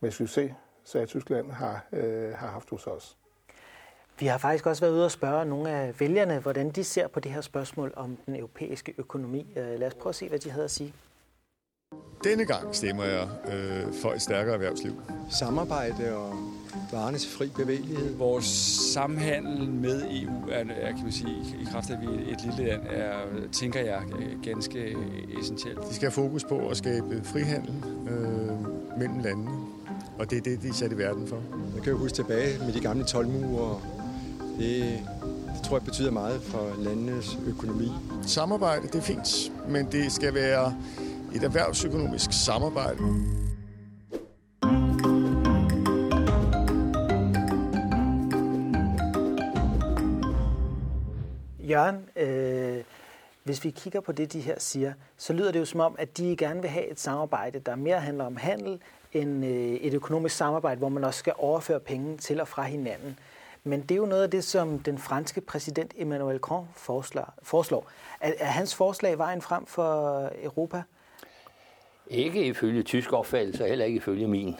med 0.00 0.10
succes, 0.10 0.52
sagde 0.84 1.06
Tyskland, 1.06 1.50
har, 1.50 1.86
øh, 1.92 2.32
har 2.32 2.48
haft 2.48 2.70
hos 2.70 2.86
os. 2.86 3.18
Vi 4.20 4.26
har 4.26 4.38
faktisk 4.38 4.66
også 4.66 4.82
været 4.82 4.92
ude 4.92 5.04
og 5.04 5.10
spørge 5.10 5.44
nogle 5.44 5.70
af 5.70 6.00
vælgerne, 6.00 6.38
hvordan 6.38 6.70
de 6.70 6.84
ser 6.84 7.08
på 7.08 7.20
det 7.20 7.32
her 7.32 7.40
spørgsmål 7.40 7.92
om 7.96 8.18
den 8.26 8.36
europæiske 8.36 8.94
økonomi. 8.98 9.46
Øh, 9.56 9.78
lad 9.80 9.86
os 9.86 9.94
prøve 9.94 10.10
at 10.10 10.14
se, 10.14 10.28
hvad 10.28 10.38
de 10.38 10.50
havde 10.50 10.64
at 10.64 10.70
sige. 10.70 10.92
Denne 12.24 12.44
gang 12.44 12.74
stemmer 12.74 13.04
jeg 13.04 13.28
øh, 13.52 13.94
for 14.02 14.12
et 14.12 14.22
stærkere 14.22 14.54
erhvervsliv. 14.54 14.92
Samarbejde 15.30 16.16
og 16.16 16.34
varernes 16.92 17.26
fri 17.26 17.50
bevægelighed. 17.56 18.16
Vores 18.16 18.44
samhandel 18.94 19.68
med 19.68 20.02
EU 20.10 20.48
er, 20.50 20.64
er 20.70 20.92
kan 20.92 21.02
man 21.02 21.12
sige, 21.12 21.36
i 21.60 21.64
kraft 21.72 21.90
af, 21.90 21.94
at 21.94 22.00
vi 22.00 22.06
er 22.06 22.32
et 22.32 22.40
lille 22.44 22.70
land, 22.70 22.82
er, 22.86 23.12
tænker 23.52 23.80
jeg, 23.80 24.02
ganske 24.42 24.96
essentielt. 25.40 25.78
De 25.88 25.94
skal 25.94 26.06
have 26.06 26.12
fokus 26.12 26.44
på 26.44 26.68
at 26.68 26.76
skabe 26.76 27.22
frihandel 27.24 27.84
øh, 28.08 28.98
mellem 28.98 29.18
landene, 29.18 29.50
og 30.18 30.30
det 30.30 30.38
er 30.38 30.42
det, 30.42 30.62
de 30.62 30.68
er 30.68 30.72
sat 30.72 30.92
i 30.92 30.98
verden 30.98 31.28
for. 31.28 31.42
Jeg 31.74 31.82
kan 31.82 31.92
jo 31.92 31.98
huske 31.98 32.14
tilbage 32.14 32.58
med 32.58 32.72
de 32.72 32.80
gamle 32.80 33.04
tolvmure. 33.04 33.80
Det, 34.58 35.00
det 35.54 35.62
tror 35.64 35.76
jeg 35.76 35.84
betyder 35.84 36.10
meget 36.10 36.42
for 36.42 36.74
landenes 36.78 37.38
økonomi. 37.46 37.92
Samarbejde, 38.26 38.86
det 38.86 38.94
er 38.94 39.00
fint, 39.00 39.52
men 39.68 39.92
det 39.92 40.12
skal 40.12 40.34
være 40.34 40.74
et 41.34 41.42
erhvervsøkonomisk 41.42 42.44
samarbejde. 42.44 42.98
Jørgen, 51.68 52.08
øh, 52.16 52.84
hvis 53.44 53.64
vi 53.64 53.70
kigger 53.70 54.00
på 54.00 54.12
det, 54.12 54.32
de 54.32 54.40
her 54.40 54.58
siger, 54.58 54.92
så 55.16 55.32
lyder 55.32 55.52
det 55.52 55.58
jo 55.58 55.64
som 55.64 55.80
om, 55.80 55.96
at 55.98 56.18
de 56.18 56.36
gerne 56.36 56.60
vil 56.60 56.70
have 56.70 56.86
et 56.90 57.00
samarbejde, 57.00 57.58
der 57.58 57.76
mere 57.76 58.00
handler 58.00 58.24
om 58.24 58.36
handel, 58.36 58.80
end 59.12 59.44
øh, 59.44 59.74
et 59.74 59.94
økonomisk 59.94 60.36
samarbejde, 60.36 60.78
hvor 60.78 60.88
man 60.88 61.04
også 61.04 61.18
skal 61.18 61.32
overføre 61.36 61.80
penge 61.80 62.16
til 62.16 62.40
og 62.40 62.48
fra 62.48 62.62
hinanden. 62.62 63.18
Men 63.64 63.82
det 63.82 63.90
er 63.90 63.96
jo 63.96 64.06
noget 64.06 64.22
af 64.22 64.30
det, 64.30 64.44
som 64.44 64.78
den 64.78 64.98
franske 64.98 65.40
præsident 65.40 65.94
Emmanuel 65.96 66.34
Macron 66.34 66.68
foreslår. 66.76 67.34
foreslår. 67.42 67.90
Er, 68.20 68.32
er 68.38 68.44
hans 68.44 68.74
forslag 68.74 69.18
vejen 69.18 69.42
frem 69.42 69.66
for 69.66 70.30
Europa? 70.42 70.82
Ikke 72.06 72.46
ifølge 72.46 72.82
tysk 72.82 73.12
opfattelse, 73.12 73.68
heller 73.68 73.84
ikke 73.84 73.96
ifølge 73.96 74.28
min. 74.28 74.56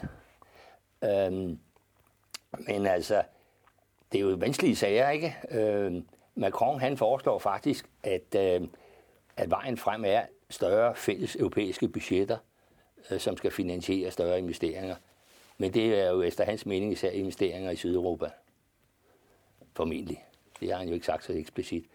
Øhm, 1.03 1.59
men 2.67 2.87
altså, 2.87 3.23
det 4.11 4.17
er 4.17 4.21
jo 4.21 4.35
vanskelige 4.39 4.75
sager, 4.75 5.09
ikke? 5.09 5.35
Øhm, 5.51 6.07
Macron 6.35 6.79
han 6.79 6.97
foreslår 6.97 7.39
faktisk, 7.39 7.89
at, 8.03 8.35
øh, 8.35 8.67
at 9.37 9.49
vejen 9.49 9.77
frem 9.77 10.03
er 10.05 10.21
større 10.49 10.95
fælles 10.95 11.35
europæiske 11.35 11.87
budgetter, 11.87 12.37
øh, 13.11 13.19
som 13.19 13.37
skal 13.37 13.51
finansiere 13.51 14.11
større 14.11 14.39
investeringer. 14.39 14.95
Men 15.57 15.73
det 15.73 16.01
er 16.01 16.09
jo 16.09 16.21
efter 16.21 16.45
hans 16.45 16.65
mening 16.65 16.91
især 16.91 17.09
investeringer 17.09 17.71
i 17.71 17.75
Sydeuropa. 17.75 18.29
Formentlig. 19.75 20.23
Det 20.59 20.71
har 20.71 20.77
han 20.77 20.87
jo 20.87 20.93
ikke 20.93 21.05
sagt 21.05 21.23
så 21.23 21.33
eksplicit. 21.33 21.85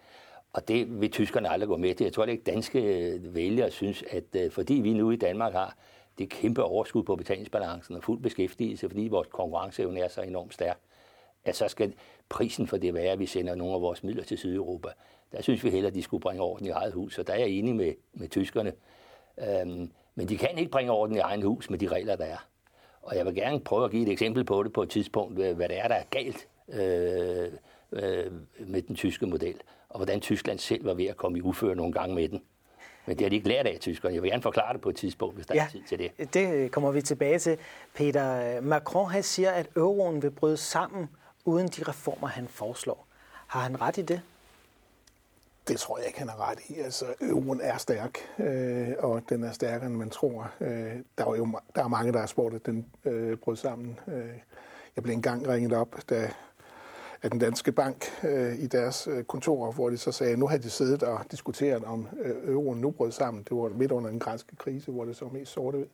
Og 0.53 0.67
det 0.67 1.01
vil 1.01 1.11
tyskerne 1.11 1.49
aldrig 1.49 1.67
gå 1.67 1.77
med 1.77 1.95
til. 1.95 2.03
Jeg 2.03 2.13
tror 2.13 2.25
ikke, 2.25 2.43
danske 2.43 2.79
øh, 2.79 3.35
vælgere 3.35 3.71
synes, 3.71 4.03
at 4.09 4.35
øh, 4.35 4.51
fordi 4.51 4.73
vi 4.73 4.93
nu 4.93 5.11
i 5.11 5.15
Danmark 5.15 5.53
har 5.53 5.75
det 6.17 6.29
kæmpe 6.29 6.63
overskud 6.63 7.03
på 7.03 7.15
betalingsbalancen 7.15 7.95
og 7.95 8.03
fuld 8.03 8.21
beskæftigelse, 8.21 8.89
fordi 8.89 9.07
vores 9.07 9.27
konkurrenceevne 9.31 9.99
er 9.99 10.07
så 10.07 10.21
enormt 10.21 10.53
stærk, 10.53 10.79
at 11.45 11.55
så 11.55 11.67
skal 11.67 11.93
prisen 12.29 12.67
for 12.67 12.77
det 12.77 12.93
være, 12.93 13.11
at 13.11 13.19
vi 13.19 13.25
sender 13.25 13.55
nogle 13.55 13.73
af 13.73 13.81
vores 13.81 14.03
midler 14.03 14.23
til 14.23 14.37
Sydeuropa. 14.37 14.89
Der 15.31 15.41
synes 15.41 15.63
vi 15.63 15.69
heller, 15.69 15.89
at 15.89 15.95
de 15.95 16.03
skulle 16.03 16.21
bringe 16.21 16.43
orden 16.43 16.65
i 16.65 16.69
eget 16.69 16.93
hus, 16.93 17.19
og 17.19 17.27
der 17.27 17.33
er 17.33 17.37
jeg 17.37 17.49
enig 17.49 17.75
med, 17.75 17.93
med 18.13 18.29
tyskerne. 18.29 18.73
Øhm, 19.37 19.91
men 20.15 20.29
de 20.29 20.37
kan 20.37 20.57
ikke 20.57 20.71
bringe 20.71 20.91
orden 20.91 21.15
i 21.15 21.19
egen 21.19 21.41
hus 21.41 21.69
med 21.69 21.79
de 21.79 21.87
regler, 21.87 22.15
der 22.15 22.25
er. 22.25 22.47
Og 23.01 23.15
jeg 23.15 23.25
vil 23.25 23.35
gerne 23.35 23.59
prøve 23.59 23.85
at 23.85 23.91
give 23.91 24.03
et 24.03 24.11
eksempel 24.11 24.43
på 24.43 24.63
det 24.63 24.73
på 24.73 24.83
et 24.83 24.89
tidspunkt, 24.89 25.33
hvad 25.33 25.69
det 25.69 25.79
er, 25.79 25.87
der 25.87 25.95
er 25.95 26.03
galt 26.09 26.47
øh, 26.69 27.51
øh, 27.91 28.31
med 28.59 28.81
den 28.81 28.95
tyske 28.95 29.25
model, 29.25 29.55
og 29.89 29.97
hvordan 29.97 30.21
Tyskland 30.21 30.59
selv 30.59 30.85
var 30.85 30.93
ved 30.93 31.05
at 31.05 31.17
komme 31.17 31.37
i 31.37 31.41
uføre 31.41 31.75
nogle 31.75 31.93
gange 31.93 32.15
med 32.15 32.29
den. 32.29 32.41
Men 33.05 33.17
det 33.17 33.25
har 33.25 33.29
de 33.29 33.35
ikke 33.35 33.47
lært 33.47 33.67
af, 33.67 33.77
tyskerne. 33.79 34.15
Jeg 34.15 34.23
vil 34.23 34.31
gerne 34.31 34.41
forklare 34.43 34.73
det 34.73 34.81
på 34.81 34.89
et 34.89 34.95
tidspunkt, 34.95 35.35
hvis 35.35 35.45
der 35.45 35.55
ja, 35.55 35.65
er 35.65 35.69
tid 35.69 35.81
til 35.89 35.99
det. 35.99 36.33
det 36.33 36.71
kommer 36.71 36.91
vi 36.91 37.01
tilbage 37.01 37.39
til. 37.39 37.57
Peter 37.95 38.61
Macron 38.61 39.11
han 39.11 39.23
siger, 39.23 39.51
at 39.51 39.69
euroen 39.75 40.21
vil 40.21 40.31
bryde 40.31 40.57
sammen 40.57 41.09
uden 41.45 41.67
de 41.67 41.83
reformer, 41.83 42.27
han 42.27 42.47
foreslår. 42.47 43.07
Har 43.47 43.59
han 43.59 43.81
ret 43.81 43.97
i 43.97 44.01
det? 44.01 44.21
Det 45.67 45.79
tror 45.79 45.97
jeg 45.97 46.07
ikke, 46.07 46.19
han 46.19 46.29
har 46.29 46.49
ret 46.49 46.59
i. 46.69 46.79
Altså, 46.79 47.05
euroen 47.21 47.61
er 47.61 47.77
stærk, 47.77 48.17
øh, 48.39 48.89
og 48.99 49.21
den 49.29 49.43
er 49.43 49.51
stærkere, 49.51 49.87
end 49.87 49.95
man 49.95 50.09
tror. 50.09 50.51
Øh, 50.61 50.95
der 51.17 51.25
er 51.25 51.35
jo 51.35 51.59
der 51.75 51.83
er 51.83 51.87
mange, 51.87 52.13
der 52.13 52.19
har 52.19 52.25
spurgt, 52.25 52.55
at 52.55 52.65
den 52.65 52.85
øh, 53.05 53.37
brød 53.37 53.55
sammen. 53.55 53.99
Øh, 54.07 54.37
jeg 54.95 55.03
blev 55.03 55.13
engang 55.13 55.47
ringet 55.47 55.73
op, 55.73 55.95
da 56.09 56.31
af 57.23 57.31
den 57.31 57.39
danske 57.39 57.71
bank 57.71 58.05
øh, 58.23 58.59
i 58.59 58.67
deres 58.67 59.07
øh, 59.07 59.23
kontorer, 59.23 59.71
hvor 59.71 59.89
de 59.89 59.97
så 59.97 60.11
sagde, 60.11 60.33
at 60.33 60.39
nu 60.39 60.47
havde 60.47 60.63
de 60.63 60.69
siddet 60.69 61.03
og 61.03 61.19
diskuteret 61.31 61.83
om 61.83 62.07
øh, 62.21 62.53
euroen 62.53 62.81
nu 62.81 62.91
brød 62.91 63.11
sammen. 63.11 63.43
Det 63.43 63.57
var 63.57 63.69
midt 63.69 63.91
under 63.91 64.09
en 64.09 64.19
græske 64.19 64.55
krise, 64.55 64.91
hvor 64.91 65.05
det 65.05 65.15
så 65.15 65.25
mest 65.25 65.51
sorte 65.51 65.77
ud. 65.77 65.85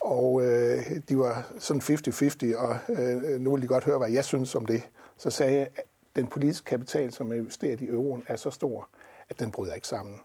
Og 0.00 0.42
øh, 0.42 0.78
de 1.08 1.18
var 1.18 1.52
sådan 1.58 1.82
50-50, 1.82 2.56
og 2.56 2.76
øh, 2.88 3.40
nu 3.40 3.52
vil 3.54 3.62
de 3.62 3.66
godt 3.66 3.84
høre, 3.84 3.98
hvad 3.98 4.10
jeg 4.10 4.24
synes 4.24 4.54
om 4.54 4.66
det. 4.66 4.82
Så 5.16 5.30
sagde 5.30 5.58
jeg, 5.58 5.68
at 5.76 5.84
den 6.16 6.26
politiske 6.26 6.64
kapital, 6.64 7.12
som 7.12 7.32
er 7.32 7.36
investeret 7.36 7.80
i 7.80 7.88
euroen, 7.88 8.24
er 8.26 8.36
så 8.36 8.50
stor, 8.50 8.88
at 9.28 9.40
den 9.40 9.50
bryder 9.50 9.74
ikke 9.74 9.86
sammen. 9.86 10.20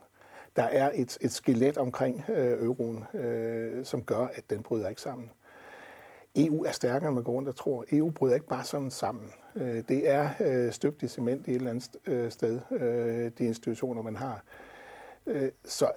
Der 0.55 0.63
er 0.63 0.91
et, 0.93 1.17
et 1.21 1.31
skelet 1.31 1.77
omkring 1.77 2.23
øh, 2.29 2.63
euroen, 2.63 3.03
øh, 3.13 3.85
som 3.85 4.03
gør, 4.03 4.27
at 4.33 4.49
den 4.49 4.63
bryder 4.63 4.89
ikke 4.89 5.01
sammen. 5.01 5.31
EU 6.35 6.63
er 6.63 6.71
stærkere, 6.71 7.07
end 7.07 7.15
man 7.15 7.23
går 7.23 7.33
rundt 7.33 7.49
og 7.49 7.55
tror. 7.55 7.85
EU 7.91 8.09
bryder 8.09 8.35
ikke 8.35 8.47
bare 8.47 8.63
sådan 8.63 8.91
sammen. 8.91 9.29
Øh, 9.55 9.83
det 9.89 10.09
er 10.09 10.29
øh, 10.39 10.71
støbt 10.71 11.03
i 11.03 11.07
cement 11.07 11.47
i 11.47 11.51
et 11.51 11.55
eller 11.55 11.69
andet 11.69 11.89
øh, 12.05 12.31
sted, 12.31 12.59
de 13.29 13.45
institutioner, 13.45 14.01
man 14.01 14.15
har. 14.15 14.43
Så 15.65 15.91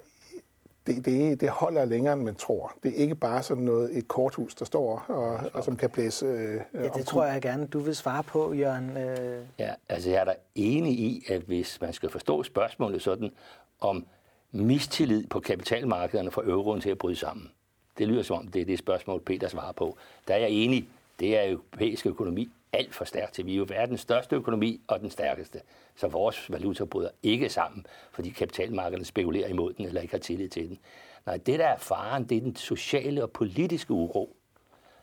det, 0.87 1.04
det, 1.04 1.40
det 1.40 1.49
holder 1.49 1.85
længere, 1.85 2.12
end 2.12 2.23
man 2.23 2.35
tror. 2.35 2.73
Det 2.83 2.90
er 2.90 2.97
ikke 2.97 3.14
bare 3.14 3.42
sådan 3.42 3.64
noget, 3.64 3.99
et 3.99 4.09
korthus, 4.09 4.54
der 4.54 4.64
står 4.64 5.04
og, 5.09 5.40
og 5.54 5.64
som 5.64 5.76
kan 5.76 5.90
blæse 5.90 6.26
øh, 6.26 6.33
Ja, 6.54 6.54
det 6.54 6.87
omkring. 6.87 7.07
tror 7.07 7.25
jeg 7.25 7.42
gerne, 7.42 7.66
du 7.66 7.78
vil 7.78 7.97
svare 7.97 8.23
på, 8.23 8.52
Jørgen. 8.52 8.90
Ja, 9.59 9.75
altså 9.88 10.11
jeg 10.11 10.21
er 10.21 10.25
da 10.25 10.35
enig 10.54 10.92
i, 10.92 11.25
at 11.28 11.40
hvis 11.42 11.80
man 11.80 11.92
skal 11.92 12.11
forstå 12.11 12.42
spørgsmålet 12.42 13.02
sådan 13.02 13.30
om 13.80 14.07
mistillid 14.52 15.26
på 15.26 15.40
kapitalmarkederne 15.40 16.30
for 16.30 16.42
euroen 16.42 16.80
til 16.80 16.90
at 16.90 16.99
bryde 16.99 17.16
sammen, 17.16 17.50
det 17.98 18.08
lyder 18.08 18.22
som 18.22 18.36
om, 18.36 18.48
det 18.48 18.62
er 18.62 18.66
det 18.66 18.78
spørgsmål, 18.78 19.20
Peter 19.20 19.48
svarer 19.48 19.72
på. 19.72 19.96
Der 20.28 20.34
er 20.34 20.38
jeg 20.38 20.50
enig. 20.50 20.88
Det 21.20 21.36
er 21.36 21.50
europæisk 21.50 22.06
økonomi 22.06 22.48
alt 22.72 22.94
for 22.94 23.04
stærkt 23.04 23.34
til. 23.34 23.46
Vi 23.46 23.52
er 23.52 23.56
jo 23.56 23.66
verdens 23.68 24.00
største 24.00 24.36
økonomi 24.36 24.80
og 24.86 25.00
den 25.00 25.10
stærkeste. 25.10 25.60
Så 25.96 26.08
vores 26.08 26.52
valuta 26.52 26.84
bryder 26.84 27.10
ikke 27.22 27.48
sammen, 27.48 27.86
fordi 28.12 28.28
kapitalmarkederne 28.28 29.04
spekulerer 29.04 29.48
imod 29.48 29.72
den 29.72 29.86
eller 29.86 30.00
ikke 30.00 30.14
har 30.14 30.18
tillid 30.18 30.48
til 30.48 30.68
den. 30.68 30.78
Nej, 31.26 31.36
det 31.36 31.58
der 31.58 31.66
er 31.66 31.78
faren, 31.78 32.24
det 32.24 32.36
er 32.36 32.40
den 32.40 32.56
sociale 32.56 33.22
og 33.22 33.30
politiske 33.30 33.92
uro. 33.92 34.36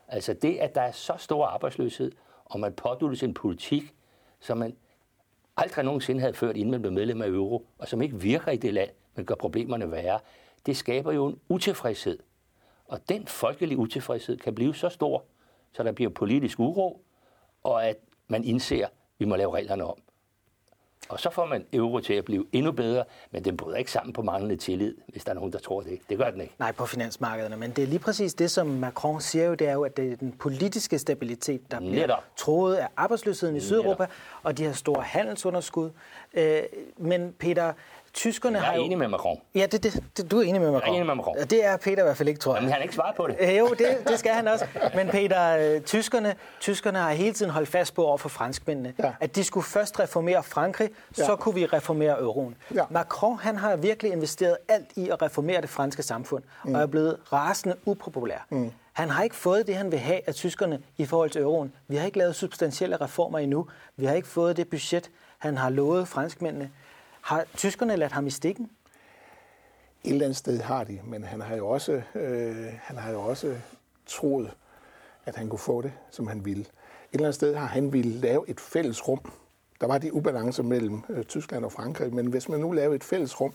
Altså 0.08 0.34
det, 0.34 0.56
at 0.56 0.74
der 0.74 0.80
er 0.80 0.92
så 0.92 1.14
stor 1.18 1.46
arbejdsløshed, 1.46 2.12
og 2.44 2.60
man 2.60 2.72
påduttes 2.72 3.22
en 3.22 3.34
politik, 3.34 3.94
som 4.40 4.58
man 4.58 4.76
aldrig 5.56 5.84
nogensinde 5.84 6.20
havde 6.20 6.34
ført, 6.34 6.56
inden 6.56 6.70
man 6.70 6.80
blev 6.80 6.92
medlem 6.92 7.22
af 7.22 7.26
euro, 7.26 7.66
og 7.78 7.88
som 7.88 8.02
ikke 8.02 8.20
virker 8.20 8.52
i 8.52 8.56
det 8.56 8.74
land, 8.74 8.90
men 9.14 9.24
gør 9.24 9.34
problemerne 9.34 9.90
værre, 9.90 10.18
det 10.66 10.76
skaber 10.76 11.12
jo 11.12 11.26
en 11.26 11.40
utilfredshed. 11.48 12.18
Og 12.88 13.00
den 13.08 13.26
folkelige 13.26 13.78
utilfredshed 13.78 14.36
kan 14.36 14.54
blive 14.54 14.74
så 14.74 14.88
stor, 14.88 15.24
så 15.72 15.82
der 15.82 15.92
bliver 15.92 16.10
politisk 16.10 16.58
uro, 16.60 17.02
og 17.62 17.86
at 17.86 17.96
man 18.28 18.44
indser, 18.44 18.84
at 18.86 18.92
vi 19.18 19.24
må 19.24 19.36
lave 19.36 19.54
reglerne 19.54 19.84
om. 19.84 19.96
Og 21.08 21.20
så 21.20 21.30
får 21.30 21.46
man 21.46 21.66
euro 21.72 22.00
til 22.00 22.14
at 22.14 22.24
blive 22.24 22.46
endnu 22.52 22.72
bedre, 22.72 23.04
men 23.30 23.44
den 23.44 23.56
bryder 23.56 23.76
ikke 23.76 23.92
sammen 23.92 24.12
på 24.12 24.22
manglende 24.22 24.56
tillid, 24.56 24.94
hvis 25.08 25.24
der 25.24 25.30
er 25.30 25.34
nogen, 25.34 25.52
der 25.52 25.58
tror 25.58 25.80
det. 25.80 25.98
Det 26.08 26.18
gør 26.18 26.30
den 26.30 26.40
ikke. 26.40 26.54
Nej, 26.58 26.72
på 26.72 26.86
finansmarkederne. 26.86 27.56
Men 27.56 27.70
det 27.70 27.82
er 27.84 27.86
lige 27.88 27.98
præcis 27.98 28.34
det, 28.34 28.50
som 28.50 28.66
Macron 28.66 29.20
siger 29.20 29.44
jo, 29.44 29.54
det 29.54 29.68
er 29.68 29.72
jo, 29.72 29.84
at 29.84 29.96
det 29.96 30.12
er 30.12 30.16
den 30.16 30.32
politiske 30.32 30.98
stabilitet, 30.98 31.70
der 31.70 31.78
bliver 31.78 31.92
Netop. 31.92 32.24
troet 32.36 32.74
af 32.74 32.88
arbejdsløsheden 32.96 33.56
i 33.56 33.60
Sydeuropa, 33.60 34.02
Netop. 34.02 34.16
og 34.42 34.58
de 34.58 34.64
her 34.64 34.72
store 34.72 35.02
handelsunderskud. 35.02 35.90
Øh, 36.34 36.62
men 36.96 37.32
Peter, 37.38 37.72
tyskerne 38.16 38.58
har 38.58 38.66
Jeg 38.66 38.72
er 38.72 38.76
jo... 38.76 38.84
enig 38.84 38.98
med 38.98 39.08
Macron. 39.08 39.40
Ja, 39.54 39.66
det, 39.72 39.82
det, 39.82 40.02
det, 40.16 40.30
du 40.30 40.38
er 40.38 40.42
enig 40.42 40.60
med 40.60 40.70
Macron. 40.70 40.86
Jeg 40.86 40.92
er 40.92 40.94
enig 40.94 41.06
med 41.06 41.14
Macron. 41.14 41.36
Det 41.36 41.64
er 41.64 41.76
Peter 41.76 42.02
i 42.02 42.06
hvert 42.06 42.16
fald 42.16 42.28
ikke, 42.28 42.40
tror 42.40 42.54
jeg. 42.54 42.62
Men 42.62 42.70
han 42.70 42.78
har 42.78 42.82
ikke 42.82 42.94
svaret 42.94 43.16
på 43.16 43.26
det. 43.26 43.36
Øh, 43.40 43.58
jo, 43.58 43.68
det, 43.78 43.98
det 44.08 44.18
skal 44.18 44.32
han 44.32 44.48
også. 44.48 44.66
Men 44.94 45.08
Peter, 45.08 45.74
øh, 45.74 45.80
tyskerne, 45.80 46.34
tyskerne 46.60 46.98
har 46.98 47.10
hele 47.10 47.32
tiden 47.32 47.52
holdt 47.52 47.68
fast 47.68 47.94
på 47.94 48.04
over 48.04 48.18
for 48.18 48.28
franskmændene, 48.28 48.94
ja. 48.98 49.12
at 49.20 49.36
de 49.36 49.44
skulle 49.44 49.64
først 49.64 50.00
reformere 50.00 50.42
Frankrig, 50.42 50.90
ja. 51.18 51.24
så 51.24 51.36
kunne 51.36 51.54
vi 51.54 51.66
reformere 51.66 52.20
euroen. 52.20 52.56
Ja. 52.74 52.84
Macron, 52.90 53.38
han 53.38 53.56
har 53.56 53.76
virkelig 53.76 54.12
investeret 54.12 54.56
alt 54.68 54.90
i 54.96 55.08
at 55.08 55.22
reformere 55.22 55.60
det 55.60 55.70
franske 55.70 56.02
samfund, 56.02 56.42
mm. 56.64 56.74
og 56.74 56.80
er 56.80 56.86
blevet 56.86 57.16
rasende 57.32 57.76
upopulær. 57.86 58.46
Mm. 58.50 58.70
Han 58.92 59.10
har 59.10 59.22
ikke 59.22 59.36
fået 59.36 59.66
det, 59.66 59.76
han 59.76 59.90
vil 59.92 59.98
have 59.98 60.20
af 60.26 60.34
tyskerne 60.34 60.80
i 60.96 61.06
forhold 61.06 61.30
til 61.30 61.40
euroen. 61.40 61.72
Vi 61.88 61.96
har 61.96 62.06
ikke 62.06 62.18
lavet 62.18 62.36
substantielle 62.36 62.96
reformer 62.96 63.38
endnu. 63.38 63.66
Vi 63.96 64.06
har 64.06 64.14
ikke 64.14 64.28
fået 64.28 64.56
det 64.56 64.68
budget, 64.68 65.10
han 65.38 65.56
har 65.56 65.70
lovet 65.70 66.08
franskmændene. 66.08 66.70
Har 67.26 67.44
tyskerne 67.56 67.96
ladt 67.96 68.12
ham 68.12 68.26
i 68.26 68.30
stikken? 68.30 68.70
Et 70.04 70.10
eller 70.10 70.24
andet 70.24 70.36
sted 70.36 70.60
har 70.60 70.84
de, 70.84 71.00
men 71.04 71.24
han 71.24 71.40
har 71.40 71.56
jo 71.56 71.68
også, 71.68 72.02
øh, 72.14 72.66
han 72.82 72.96
har 72.96 73.12
jo 73.12 73.20
også 73.20 73.56
troet, 74.06 74.50
at 75.24 75.36
han 75.36 75.48
kunne 75.48 75.58
få 75.58 75.82
det, 75.82 75.92
som 76.10 76.26
han 76.26 76.44
ville. 76.44 76.60
Et 76.60 76.68
eller 77.12 77.26
andet 77.26 77.34
sted 77.34 77.54
har 77.54 77.66
han 77.66 77.92
ville 77.92 78.12
lave 78.12 78.48
et 78.48 78.60
fælles 78.60 79.08
rum. 79.08 79.32
Der 79.80 79.86
var 79.86 79.98
de 79.98 80.14
ubalancer 80.14 80.62
mellem 80.62 81.02
øh, 81.08 81.24
Tyskland 81.24 81.64
og 81.64 81.72
Frankrig, 81.72 82.14
men 82.14 82.26
hvis 82.26 82.48
man 82.48 82.60
nu 82.60 82.72
laver 82.72 82.94
et 82.94 83.04
fælles 83.04 83.40
rum, 83.40 83.54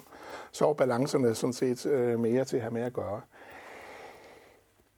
så 0.52 0.66
var 0.66 0.74
balancerne 0.74 1.36
sådan 1.36 1.54
set 1.54 1.86
øh, 1.86 2.20
mere 2.20 2.46
til 2.46 2.56
at 2.58 2.62
have 2.62 2.74
med 2.74 2.82
at 2.82 2.94
gøre. 2.94 3.22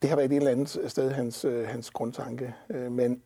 Det 0.01 0.09
har 0.09 0.17
været 0.17 0.31
et 0.31 0.37
eller 0.37 0.51
andet 0.51 0.91
sted 0.91 1.11
hans, 1.11 1.45
øh, 1.45 1.67
hans 1.67 1.91
grundtanke, 1.91 2.55
øh, 2.69 2.91
men 2.91 3.21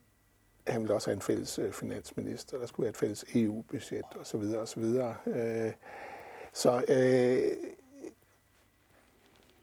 han 0.68 0.82
ville 0.82 0.94
også 0.94 1.10
have 1.10 1.16
en 1.16 1.22
fælles 1.22 1.60
øh, 1.60 1.72
finansminister, 1.72 2.58
der 2.58 2.66
skulle 2.66 2.84
være 2.84 2.90
et 2.90 2.98
fælles 2.98 3.26
EU-budget 3.36 4.06
osv. 4.22 4.42
osv. 4.62 4.84
Øh, 5.28 5.72
så 6.54 6.84
øh, 6.88 7.72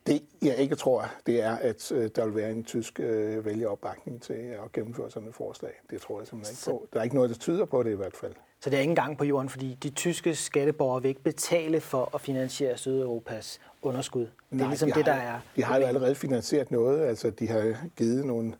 det, 0.06 0.22
jeg 0.42 0.56
ikke 0.56 0.74
tror, 0.74 1.10
det 1.26 1.42
er, 1.42 1.56
at 1.56 1.92
øh, 1.92 2.10
der 2.16 2.24
vil 2.24 2.34
være 2.34 2.50
en 2.50 2.64
tysk 2.64 3.00
øh, 3.00 3.44
vælgeopbakning 3.44 4.22
til 4.22 4.32
at 4.34 4.72
gennemføre 4.72 5.10
sådan 5.10 5.28
et 5.28 5.34
forslag. 5.34 5.72
Det 5.90 6.00
tror 6.00 6.20
jeg 6.20 6.26
simpelthen 6.26 6.52
ikke 6.54 6.80
på. 6.80 6.88
Der 6.92 6.98
er 6.98 7.04
ikke 7.04 7.14
noget, 7.14 7.30
der 7.30 7.36
tyder 7.36 7.64
på 7.64 7.82
det 7.82 7.90
i 7.90 7.94
hvert 7.96 8.16
fald. 8.16 8.32
Så 8.60 8.70
det 8.70 8.78
er 8.78 8.82
ingen 8.82 8.96
gang 8.96 9.18
på 9.18 9.24
jorden, 9.24 9.48
fordi 9.48 9.78
de 9.82 9.90
tyske 9.90 10.34
skatteborgere 10.34 11.02
vil 11.02 11.08
ikke 11.08 11.22
betale 11.22 11.80
for 11.80 12.10
at 12.14 12.20
finansiere 12.20 12.76
Sydeuropas 12.76 13.60
underskud. 13.82 14.20
Det 14.20 14.30
er 14.50 14.56
Nej, 14.56 14.68
ligesom 14.68 14.90
de 14.90 14.98
det, 14.98 15.06
der 15.06 15.12
er. 15.12 15.40
De 15.56 15.64
har 15.64 15.78
jo 15.78 15.86
allerede 15.86 16.14
finansieret 16.14 16.70
noget. 16.70 17.00
Altså, 17.00 17.30
de 17.30 17.48
har 17.48 17.76
givet 17.96 18.24
nogle 18.24 18.54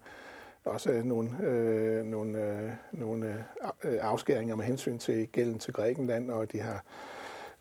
også 0.64 0.90
øh, 0.90 1.04
nogle, 1.04 1.30
øh, 1.42 2.04
nogle, 2.04 2.38
øh, 2.38 2.70
nogle 2.92 3.26
øh, 3.26 3.92
øh, 3.92 3.98
afskæringer 4.00 4.56
med 4.56 4.64
hensyn 4.64 4.98
til 4.98 5.28
gælden 5.28 5.58
til 5.58 5.72
Grækenland, 5.72 6.30
og 6.30 6.52
de 6.52 6.60
har 6.60 6.84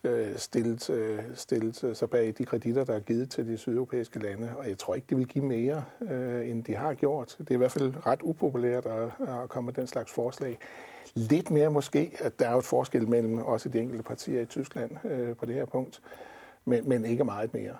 øh, 0.04 0.38
stillet, 0.38 0.90
øh, 0.90 1.20
stillet 1.36 1.84
øh, 1.84 1.96
sig 1.96 2.10
bag 2.10 2.34
de 2.38 2.46
kreditter, 2.46 2.84
der 2.84 2.96
er 2.96 3.00
givet 3.00 3.30
til 3.30 3.48
de 3.48 3.58
sydeuropæiske 3.58 4.20
lande, 4.20 4.52
og 4.58 4.70
jeg 4.70 4.78
tror 4.78 4.96
ikke, 4.96 5.08
det 5.10 5.18
vil 5.18 5.28
give 5.28 5.46
mere, 5.46 5.84
øh, 6.02 6.50
end 6.50 6.64
de 6.64 6.76
har 6.76 6.94
gjort. 6.94 7.36
Det 7.40 7.50
er 7.50 7.54
i 7.54 7.58
hvert 7.58 7.72
fald 7.72 7.94
ret 8.06 8.20
upopulært 8.24 8.86
at, 8.86 9.28
at 9.28 9.50
komme 9.50 9.66
med 9.66 9.74
den 9.74 9.88
slags 9.88 10.12
forslag. 10.12 10.58
Lidt 11.16 11.52
mere 11.52 11.72
måske, 11.72 12.16
at 12.20 12.40
der 12.40 12.50
er 12.50 12.56
et 12.56 12.66
forskel 12.66 13.10
mellem 13.10 13.38
også 13.38 13.70
de 13.70 13.80
enkelte 13.80 14.04
partier 14.04 14.42
i 14.42 14.46
Tyskland 14.46 14.92
øh, 15.06 15.36
på 15.36 15.46
det 15.46 15.56
her 15.56 15.66
punkt, 15.66 16.02
men, 16.66 16.90
men 16.90 17.06
ikke 17.06 17.24
meget 17.24 17.54
mere. 17.54 17.76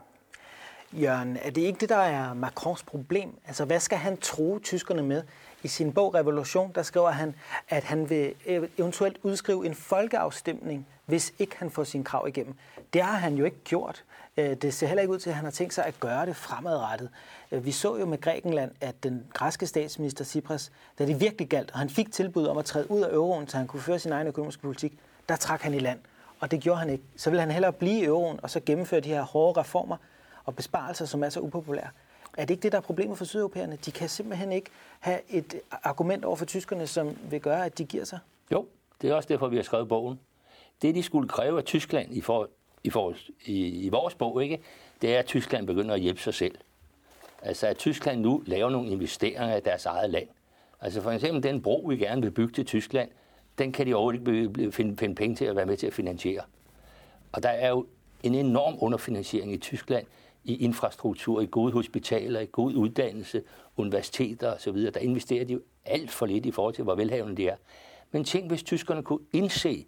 Jørgen, 1.02 1.38
er 1.42 1.50
det 1.50 1.62
ikke 1.62 1.80
det, 1.80 1.90
der 1.90 1.96
er 1.96 2.34
Macrons 2.34 2.84
problem? 2.84 3.40
Altså, 3.48 3.66
hvad 3.66 3.80
skal 3.80 3.98
han 3.98 4.18
tro 4.18 4.60
tyskerne 4.64 5.04
med? 5.04 5.24
I 5.64 5.68
sin 5.68 5.94
bog 5.94 6.16
Revolution, 6.16 6.72
der 6.76 6.84
skriver 6.84 7.12
han, 7.12 7.36
at 7.70 7.84
han 7.84 8.10
vil 8.10 8.34
eventuelt 8.78 9.18
udskrive 9.24 9.66
en 9.66 9.76
folkeafstemning, 9.76 10.88
hvis 11.06 11.34
ikke 11.40 11.56
han 11.58 11.72
får 11.72 11.84
sin 11.84 12.04
krav 12.04 12.28
igennem. 12.28 12.56
Det 12.94 13.02
har 13.02 13.18
han 13.18 13.36
jo 13.36 13.46
ikke 13.46 13.58
gjort. 13.64 14.04
Øh, 14.38 14.56
det 14.56 14.74
ser 14.74 14.88
heller 14.88 15.02
ikke 15.02 15.14
ud 15.14 15.20
til, 15.20 15.30
at 15.30 15.36
han 15.36 15.46
har 15.46 15.52
tænkt 15.52 15.74
sig 15.74 15.86
at 15.86 16.00
gøre 16.00 16.26
det 16.26 16.36
fremadrettet. 16.36 17.10
Øh, 17.52 17.66
vi 17.66 17.72
så 17.72 17.98
jo 17.98 18.06
med 18.06 18.22
Grækenland, 18.22 18.72
at 18.82 19.04
den 19.04 19.26
græske 19.34 19.68
statsminister 19.68 20.24
Tsipras, 20.24 20.72
da 21.00 21.06
det 21.06 21.20
virkelig 21.20 21.48
galt, 21.48 21.72
og 21.72 21.80
han 21.80 21.90
fik 21.90 22.12
tilbud 22.12 22.46
om 22.46 22.58
at 22.58 22.66
træde 22.66 22.92
ud 22.92 23.02
af 23.02 23.14
euroen, 23.14 23.48
så 23.48 23.58
han 23.58 23.68
kunne 23.68 23.82
føre 23.82 24.00
sin 24.00 24.12
egen 24.12 24.28
økonomiske 24.28 24.62
politik, 24.62 25.00
der 25.30 25.36
trak 25.36 25.62
han 25.62 25.74
i 25.74 25.80
land. 25.80 26.00
Og 26.40 26.52
det 26.52 26.60
gjorde 26.60 26.80
han 26.80 26.90
ikke. 26.90 27.04
Så 27.18 27.30
ville 27.30 27.42
han 27.42 27.52
hellere 27.52 27.74
blive 27.74 28.00
i 28.00 28.06
euroen 28.06 28.40
og 28.44 28.50
så 28.50 28.60
gennemføre 28.66 29.00
de 29.00 29.10
her 29.10 29.22
hårde 29.22 29.60
reformer, 29.60 29.98
og 30.46 30.56
besparelser, 30.56 31.06
som 31.06 31.24
er 31.24 31.30
så 31.30 31.40
upopulære. 31.40 31.90
Er 32.38 32.46
det 32.46 32.54
ikke 32.54 32.64
det, 32.64 32.72
der 32.72 32.78
er 32.78 32.82
problemet 32.82 33.18
for 33.18 33.26
sydeuropæerne? 33.26 33.78
De 33.86 33.92
kan 33.92 34.10
simpelthen 34.10 34.52
ikke 34.52 34.70
have 35.00 35.20
et 35.30 35.56
argument 35.84 36.26
over 36.26 36.36
for 36.36 36.46
tyskerne, 36.46 36.88
som 36.88 37.18
vil 37.30 37.42
gøre, 37.42 37.66
at 37.66 37.78
de 37.78 37.86
giver 37.86 38.04
sig. 38.04 38.20
Jo, 38.52 38.68
det 39.02 39.10
er 39.10 39.14
også 39.14 39.30
derfor, 39.30 39.48
vi 39.48 39.56
har 39.56 39.64
skrevet 39.64 39.88
bogen. 39.88 40.20
Det, 40.82 40.96
de 40.96 41.04
skulle 41.04 41.30
kræve 41.30 41.58
af 41.58 41.64
Tyskland 41.64 42.14
i, 42.14 42.22
for, 42.22 42.50
i, 42.84 42.90
for, 42.90 43.14
i, 43.46 43.68
i 43.68 43.90
vores 43.90 44.16
bog, 44.16 44.44
ikke, 44.44 44.62
det 45.02 45.16
er, 45.16 45.20
at 45.20 45.26
Tyskland 45.26 45.68
begynder 45.68 45.96
at 45.96 46.02
hjælpe 46.02 46.22
sig 46.22 46.34
selv. 46.34 46.56
Altså, 47.42 47.68
at 47.68 47.78
Tyskland 47.78 48.22
nu 48.22 48.44
laver 48.46 48.70
nogle 48.70 48.90
investeringer 48.90 49.56
i 49.56 49.60
deres 49.60 49.86
eget 49.86 50.10
land. 50.10 50.28
Altså 50.82 51.02
for 51.02 51.12
eksempel 51.12 51.44
den 51.44 51.62
bro, 51.62 51.86
vi 51.90 51.98
gerne 51.98 52.22
vil 52.22 52.32
bygge 52.32 52.54
til 52.54 52.66
Tyskland, 52.66 53.10
den 53.58 53.72
kan 53.72 53.88
de 53.88 53.94
overhovedet 53.94 54.54
ikke 54.54 54.72
finde, 54.72 54.98
finde 54.98 55.16
penge 55.16 55.36
til 55.36 55.46
at 55.46 55.56
være 55.56 55.66
med 55.66 55.78
til 55.78 55.88
at 55.88 55.94
finansiere. 55.94 56.44
Og 57.32 57.44
der 57.44 57.50
er 57.50 57.70
jo 57.70 57.86
en 58.24 58.36
enorm 58.36 58.76
underfinansiering 58.80 59.54
i 59.54 59.58
Tyskland 59.58 60.06
i 60.44 60.64
infrastruktur, 60.64 61.42
i 61.42 61.46
gode 61.46 61.74
hospitaler, 61.74 62.40
i 62.40 62.48
god 62.52 62.74
uddannelse, 62.74 63.44
universiteter 63.78 64.54
osv. 64.54 64.78
Der 64.78 65.00
investerer 65.00 65.46
de 65.46 65.54
jo 65.54 65.62
alt 65.86 66.12
for 66.12 66.26
lidt 66.26 66.46
i 66.46 66.52
forhold 66.52 66.74
til, 66.74 66.84
hvor 66.84 66.96
velhavende 66.96 67.38
de 67.38 67.48
er. 67.48 67.56
Men 68.12 68.24
tænk, 68.24 68.48
hvis 68.48 68.64
tyskerne 68.64 69.04
kunne 69.04 69.26
indse, 69.34 69.86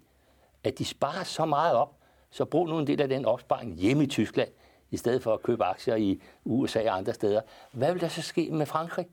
at 0.64 0.78
de 0.78 0.84
sparer 0.84 1.24
så 1.24 1.44
meget 1.44 1.74
op, 1.74 1.96
så 2.30 2.44
brug 2.44 2.68
nu 2.68 2.78
en 2.78 2.86
del 2.86 3.00
af 3.00 3.08
den 3.08 3.24
opsparing 3.24 3.74
hjemme 3.74 4.04
i 4.04 4.06
Tyskland, 4.06 4.48
i 4.90 4.96
stedet 4.96 5.22
for 5.22 5.34
at 5.34 5.42
købe 5.42 5.64
aktier 5.64 5.94
i 5.94 6.20
USA 6.44 6.90
og 6.90 6.96
andre 6.96 7.14
steder. 7.14 7.40
Hvad 7.72 7.92
vil 7.92 8.00
der 8.00 8.08
så 8.08 8.22
ske 8.22 8.50
med 8.50 8.66
Frankrig? 8.66 9.06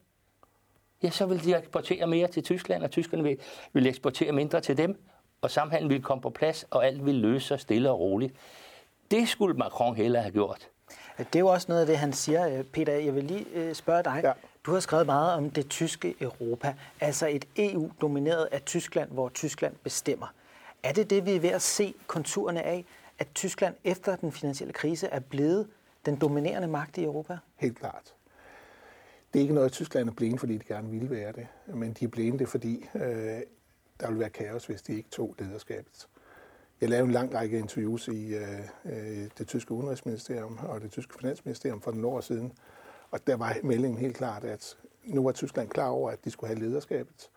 Ja, 1.03 1.09
så 1.09 1.25
vil 1.25 1.43
de 1.43 1.55
eksportere 1.55 2.07
mere 2.07 2.27
til 2.27 2.43
Tyskland, 2.43 2.83
og 2.83 2.91
tyskerne 2.91 3.23
vil, 3.23 3.37
vil 3.73 3.87
eksportere 3.87 4.31
mindre 4.31 4.61
til 4.61 4.77
dem, 4.77 5.03
og 5.41 5.51
samhandlen 5.51 5.89
vil 5.89 6.01
komme 6.01 6.21
på 6.21 6.29
plads, 6.29 6.65
og 6.71 6.85
alt 6.85 7.05
vil 7.05 7.15
løse 7.15 7.47
sig 7.47 7.59
stille 7.59 7.91
og 7.91 7.99
roligt. 7.99 8.33
Det 9.11 9.27
skulle 9.29 9.57
Macron 9.57 9.95
hellere 9.95 10.21
have 10.21 10.31
gjort. 10.31 10.69
Det 11.17 11.35
er 11.35 11.39
jo 11.39 11.47
også 11.47 11.65
noget 11.69 11.81
af 11.81 11.87
det, 11.87 11.97
han 11.97 12.13
siger. 12.13 12.57
Øh, 12.57 12.63
Peter, 12.63 12.93
jeg 12.93 13.15
vil 13.15 13.23
lige 13.23 13.45
øh, 13.53 13.75
spørge 13.75 14.03
dig. 14.03 14.21
Ja. 14.23 14.33
Du 14.65 14.73
har 14.73 14.79
skrevet 14.79 15.05
meget 15.05 15.33
om 15.33 15.49
det 15.49 15.69
tyske 15.69 16.15
Europa, 16.21 16.75
altså 16.99 17.27
et 17.27 17.45
EU 17.55 17.91
domineret 18.01 18.47
af 18.51 18.61
Tyskland, 18.61 19.11
hvor 19.11 19.29
Tyskland 19.29 19.75
bestemmer. 19.83 20.33
Er 20.83 20.93
det 20.93 21.09
det, 21.09 21.25
vi 21.25 21.35
er 21.35 21.39
ved 21.39 21.49
at 21.49 21.61
se 21.61 21.93
konturerne 22.07 22.61
af, 22.61 22.85
at 23.19 23.27
Tyskland 23.35 23.75
efter 23.83 24.15
den 24.15 24.31
finansielle 24.31 24.73
krise 24.73 25.07
er 25.07 25.19
blevet 25.19 25.67
den 26.05 26.15
dominerende 26.15 26.67
magt 26.67 26.97
i 26.97 27.03
Europa? 27.03 27.37
Helt 27.55 27.79
klart. 27.79 28.13
Det 29.33 29.39
er 29.39 29.41
ikke 29.41 29.53
noget, 29.53 29.65
at 29.67 29.71
Tyskland 29.71 30.09
er 30.09 30.13
blevet, 30.13 30.39
fordi 30.39 30.57
de 30.57 30.65
gerne 30.65 30.89
ville 30.89 31.09
være 31.09 31.31
det, 31.31 31.47
men 31.67 31.93
de 31.93 32.05
er 32.05 32.09
blevet 32.09 32.39
det, 32.39 32.49
fordi 32.49 32.85
øh, 32.95 33.01
der 33.99 34.07
ville 34.07 34.19
være 34.19 34.29
kaos, 34.29 34.65
hvis 34.65 34.81
de 34.81 34.95
ikke 34.95 35.09
tog 35.09 35.35
lederskabet. 35.39 36.07
Jeg 36.83 36.89
lavede 36.89 37.05
en 37.05 37.11
lang 37.11 37.35
række 37.35 37.59
interviews 37.59 38.07
i 38.07 38.35
øh, 38.35 38.59
øh, 38.85 39.29
det 39.37 39.47
tyske 39.47 39.71
udenrigsministerium 39.71 40.59
og 40.63 40.81
det 40.81 40.91
tyske 40.91 41.13
finansministerium 41.19 41.81
for 41.81 41.91
nogle 41.91 42.07
år 42.07 42.21
siden, 42.21 42.53
og 43.11 43.27
der 43.27 43.35
var 43.35 43.55
meldingen 43.63 43.99
helt 43.99 44.17
klart, 44.17 44.43
at 44.43 44.77
nu 45.03 45.23
var 45.23 45.31
Tyskland 45.31 45.69
klar 45.69 45.87
over, 45.87 46.11
at 46.11 46.25
de 46.25 46.31
skulle 46.31 46.55
have 46.55 46.67
lederskabet. 46.67 47.29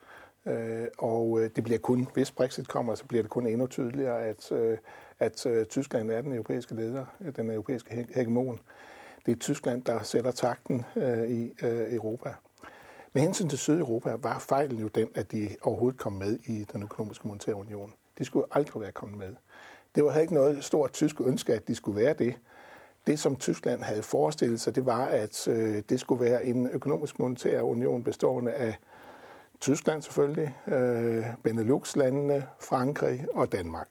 Øh, 0.46 0.87
og 0.98 1.40
øh, 1.40 1.50
det 1.56 1.64
bliver 1.64 1.78
kun, 1.78 2.09
hvis 2.14 2.30
Brexit 2.30 2.68
kommer, 2.68 2.94
så 2.94 3.04
bliver 3.04 3.22
det 3.22 3.30
kun 3.30 3.46
endnu 3.46 3.66
tydeligere, 3.66 4.24
at, 4.24 4.52
øh, 4.52 4.78
at 5.18 5.46
øh, 5.46 5.66
Tyskland 5.66 6.11
er 6.11 6.22
den 6.22 6.32
europæiske 6.32 6.74
leder, 6.74 7.04
den 7.37 7.50
europæiske 7.50 8.06
hegemon. 8.14 8.61
Det 9.26 9.32
er 9.32 9.37
Tyskland, 9.37 9.82
der 9.82 10.02
sætter 10.02 10.30
takten 10.30 10.85
øh, 10.96 11.30
i 11.30 11.54
øh, 11.62 11.94
Europa. 11.94 12.35
Med 13.12 13.22
hensyn 13.22 13.48
til 13.48 13.59
Sydeuropa 13.59 14.14
var 14.14 14.38
fejlen 14.38 14.78
jo 14.78 14.88
den, 14.88 15.09
at 15.14 15.32
de 15.32 15.48
overhovedet 15.62 16.00
kom 16.00 16.12
med 16.12 16.38
i 16.46 16.66
den 16.72 16.82
økonomiske 16.82 17.28
monetære 17.28 17.56
union. 17.56 17.92
De 18.18 18.24
skulle 18.24 18.46
aldrig 18.50 18.83
være 18.83 18.92
kommet 18.92 19.18
med. 19.18 19.35
Det 19.94 20.05
var 20.05 20.18
ikke 20.18 20.35
noget 20.35 20.64
stort 20.64 20.92
tysk 20.92 21.20
ønske, 21.20 21.55
at 21.55 21.68
de 21.68 21.74
skulle 21.74 22.00
være 22.00 22.14
det. 22.14 22.35
Det, 23.07 23.18
som 23.18 23.37
Tyskland 23.37 23.83
havde 23.83 24.02
forestillet 24.02 24.61
sig, 24.61 24.74
det 24.74 24.87
var, 24.87 25.05
at 25.05 25.48
øh, 25.48 25.83
det 25.88 26.00
skulle 26.00 26.24
være 26.24 26.44
en 26.44 26.70
økonomisk 26.70 27.18
monetær 27.18 27.61
union 27.61 28.02
bestående 28.02 28.52
af 28.52 28.79
Tyskland 29.61 30.02
selvfølgelig, 30.02 30.57
øh, 30.66 31.24
Benelux-landene, 31.42 32.46
Frankrig 32.61 33.26
og 33.35 33.52
Danmark. 33.52 33.88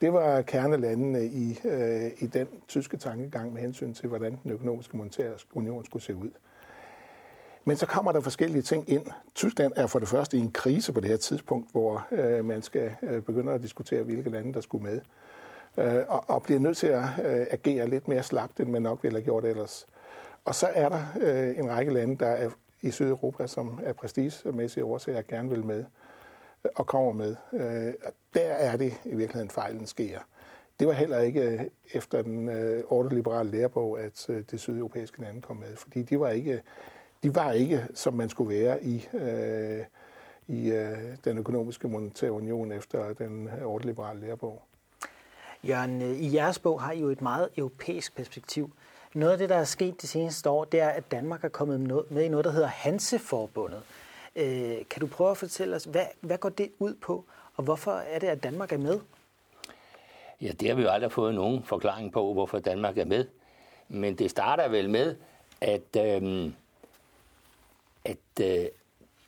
Det 0.00 0.12
var 0.12 0.42
kernelandene 0.42 1.26
i, 1.26 1.60
øh, 1.64 2.10
i 2.18 2.26
den 2.26 2.46
tyske 2.68 2.96
tankegang 2.96 3.52
med 3.52 3.62
hensyn 3.62 3.94
til, 3.94 4.08
hvordan 4.08 4.38
den 4.42 4.50
økonomiske 4.50 4.96
monetære 4.96 5.34
union 5.54 5.84
skulle 5.84 6.02
se 6.02 6.14
ud. 6.14 6.30
Men 7.64 7.76
så 7.76 7.86
kommer 7.86 8.12
der 8.12 8.20
forskellige 8.20 8.62
ting 8.62 8.90
ind. 8.90 9.06
Tyskland 9.34 9.72
er 9.76 9.86
for 9.86 9.98
det 9.98 10.08
første 10.08 10.36
i 10.36 10.40
en 10.40 10.52
krise 10.52 10.92
på 10.92 11.00
det 11.00 11.08
her 11.08 11.16
tidspunkt, 11.16 11.72
hvor 11.72 12.06
øh, 12.12 12.44
man 12.44 12.62
skal 12.62 12.90
øh, 13.02 13.22
begynde 13.22 13.52
at 13.52 13.62
diskutere, 13.62 14.02
hvilke 14.02 14.30
lande 14.30 14.54
der 14.54 14.60
skulle 14.60 14.84
med. 14.84 15.00
Øh, 15.78 16.02
og, 16.08 16.24
og 16.26 16.42
bliver 16.42 16.60
nødt 16.60 16.76
til 16.76 16.86
at 16.86 17.04
øh, 17.24 17.46
agere 17.50 17.88
lidt 17.88 18.08
mere 18.08 18.22
slapt, 18.22 18.60
end 18.60 18.70
man 18.70 18.82
nok 18.82 19.02
ville 19.02 19.18
have 19.18 19.24
gjort 19.24 19.44
ellers. 19.44 19.86
Og 20.44 20.54
så 20.54 20.66
er 20.74 20.88
der 20.88 21.02
øh, 21.20 21.58
en 21.58 21.70
række 21.70 21.92
lande, 21.92 22.16
der 22.16 22.26
er 22.26 22.50
i 22.80 22.90
Sydeuropa, 22.90 23.46
som 23.46 23.80
er 23.82 23.92
prestigemæssige 23.92 24.84
årsager 24.84 25.22
gerne 25.22 25.50
vil 25.50 25.64
med 25.64 25.84
øh, 26.64 26.70
og 26.74 26.86
kommer 26.86 27.12
med. 27.12 27.36
Øh, 27.52 27.94
der 28.34 28.40
er 28.40 28.76
det 28.76 28.92
i 29.04 29.14
virkeligheden 29.14 29.50
fejlen 29.50 29.86
sker. 29.86 30.18
Det 30.80 30.88
var 30.88 30.94
heller 30.94 31.18
ikke 31.18 31.40
øh, 31.40 31.60
efter 31.92 32.22
den 32.22 32.48
øh, 32.48 32.84
ordoliberale 32.88 33.50
lærebog, 33.50 34.00
at 34.00 34.26
øh, 34.28 34.44
det 34.50 34.60
sydeuropæiske 34.60 35.20
lande 35.20 35.40
kom 35.40 35.56
med, 35.56 35.76
fordi 35.76 36.02
de 36.02 36.20
var 36.20 36.28
ikke 36.28 36.62
de 37.22 37.34
var 37.34 37.52
ikke, 37.52 37.86
som 37.94 38.14
man 38.14 38.28
skulle 38.28 38.60
være 38.60 38.84
i, 38.84 39.08
øh, 39.14 39.84
i 40.48 40.70
øh, 40.70 40.98
den 41.24 41.38
økonomiske 41.38 41.88
monetære 41.88 42.32
union 42.32 42.72
efter 42.72 43.12
den 43.12 43.48
ordliberale 43.64 44.20
lærebog. 44.20 44.62
Jørgen, 45.68 46.02
øh, 46.02 46.10
i 46.10 46.34
jeres 46.34 46.58
bog 46.58 46.82
har 46.82 46.92
I 46.92 47.00
jo 47.00 47.08
et 47.08 47.22
meget 47.22 47.48
europæisk 47.56 48.16
perspektiv. 48.16 48.72
Noget 49.14 49.32
af 49.32 49.38
det, 49.38 49.48
der 49.48 49.56
er 49.56 49.64
sket 49.64 50.02
de 50.02 50.06
seneste 50.06 50.50
år, 50.50 50.64
det 50.64 50.80
er, 50.80 50.88
at 50.88 51.10
Danmark 51.10 51.44
er 51.44 51.48
kommet 51.48 51.80
med 52.10 52.22
i 52.22 52.28
noget, 52.28 52.44
der 52.44 52.50
hedder 52.50 52.66
Hanseforbundet. 52.66 53.82
Øh, 54.36 54.76
kan 54.90 55.00
du 55.00 55.06
prøve 55.06 55.30
at 55.30 55.36
fortælle 55.36 55.76
os, 55.76 55.84
hvad, 55.84 56.06
hvad 56.20 56.38
går 56.38 56.48
det 56.48 56.70
ud 56.78 56.94
på, 56.94 57.24
og 57.56 57.64
hvorfor 57.64 57.92
er 57.92 58.18
det, 58.18 58.26
at 58.26 58.42
Danmark 58.42 58.72
er 58.72 58.78
med? 58.78 59.00
Ja, 60.40 60.52
det 60.60 60.68
har 60.68 60.74
vi 60.74 60.82
jo 60.82 60.88
aldrig 60.88 61.12
fået 61.12 61.34
nogen 61.34 61.62
forklaring 61.64 62.12
på, 62.12 62.32
hvorfor 62.32 62.58
Danmark 62.58 62.98
er 62.98 63.04
med. 63.04 63.26
Men 63.88 64.14
det 64.14 64.30
starter 64.30 64.68
vel 64.68 64.90
med, 64.90 65.16
at 65.60 65.96
øh, 65.96 66.52
at 68.04 68.40
øh, 68.40 68.66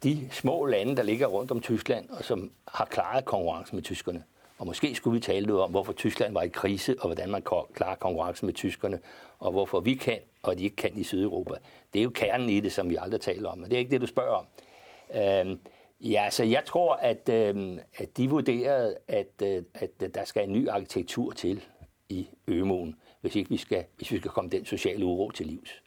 de 0.02 0.28
små 0.30 0.64
lande, 0.64 0.96
der 0.96 1.02
ligger 1.02 1.26
rundt 1.26 1.50
om 1.50 1.60
Tyskland, 1.60 2.10
og 2.10 2.24
som 2.24 2.50
har 2.68 2.84
klaret 2.84 3.24
konkurrencen 3.24 3.76
med 3.76 3.82
tyskerne, 3.82 4.24
og 4.58 4.66
måske 4.66 4.94
skulle 4.94 5.14
vi 5.14 5.20
tale 5.20 5.46
lidt 5.46 5.56
om, 5.56 5.70
hvorfor 5.70 5.92
Tyskland 5.92 6.32
var 6.32 6.42
i 6.42 6.48
krise, 6.48 6.96
og 7.00 7.06
hvordan 7.06 7.30
man 7.30 7.42
klarer 7.74 7.94
konkurrencen 7.94 8.46
med 8.46 8.54
tyskerne, 8.54 9.00
og 9.38 9.52
hvorfor 9.52 9.80
vi 9.80 9.94
kan, 9.94 10.18
og 10.42 10.58
de 10.58 10.64
ikke 10.64 10.76
kan 10.76 10.90
i 10.96 11.04
Sydeuropa. 11.04 11.54
Det 11.92 11.98
er 11.98 12.02
jo 12.02 12.10
kernen 12.10 12.50
i 12.50 12.60
det, 12.60 12.72
som 12.72 12.90
vi 12.90 12.96
aldrig 13.00 13.20
taler 13.20 13.48
om, 13.48 13.58
men 13.58 13.70
det 13.70 13.76
er 13.76 13.78
ikke 13.78 13.90
det, 13.90 14.00
du 14.00 14.06
spørger 14.06 14.34
om. 14.34 14.46
Øh, 15.14 15.58
ja, 16.00 16.30
så 16.30 16.44
jeg 16.44 16.62
tror, 16.66 16.94
at, 16.94 17.28
øh, 17.28 17.78
at 17.96 18.16
de 18.16 18.30
vurderede, 18.30 18.96
at, 19.08 19.42
øh, 19.42 19.62
at 19.74 20.14
der 20.14 20.24
skal 20.24 20.44
en 20.44 20.52
ny 20.52 20.68
arkitektur 20.68 21.32
til 21.32 21.64
i 22.08 22.28
Ømoen, 22.46 22.96
hvis, 23.20 23.36
ikke 23.36 23.50
vi 23.50 23.56
skal, 23.56 23.84
hvis 23.96 24.12
vi 24.12 24.18
skal 24.18 24.30
komme 24.30 24.50
den 24.50 24.64
sociale 24.64 25.04
uro 25.04 25.30
til 25.30 25.46
livs. 25.46 25.82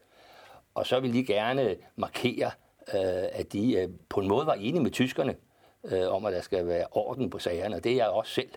Og 0.73 0.87
så 0.87 0.99
vil 0.99 1.13
de 1.13 1.25
gerne 1.25 1.75
markere, 1.95 2.51
Øh, 2.93 3.23
at 3.31 3.53
de 3.53 3.73
øh, 3.73 3.89
på 4.09 4.19
en 4.19 4.27
måde 4.27 4.45
var 4.45 4.53
enige 4.53 4.83
med 4.83 4.91
tyskerne 4.91 5.35
øh, 5.83 6.07
om, 6.07 6.25
at 6.25 6.33
der 6.33 6.41
skal 6.41 6.67
være 6.67 6.85
orden 6.91 7.29
på 7.29 7.39
sagerne, 7.39 7.75
og 7.75 7.83
det 7.83 7.91
er 7.91 7.95
jeg 7.95 8.07
også 8.07 8.33
selv. 8.33 8.49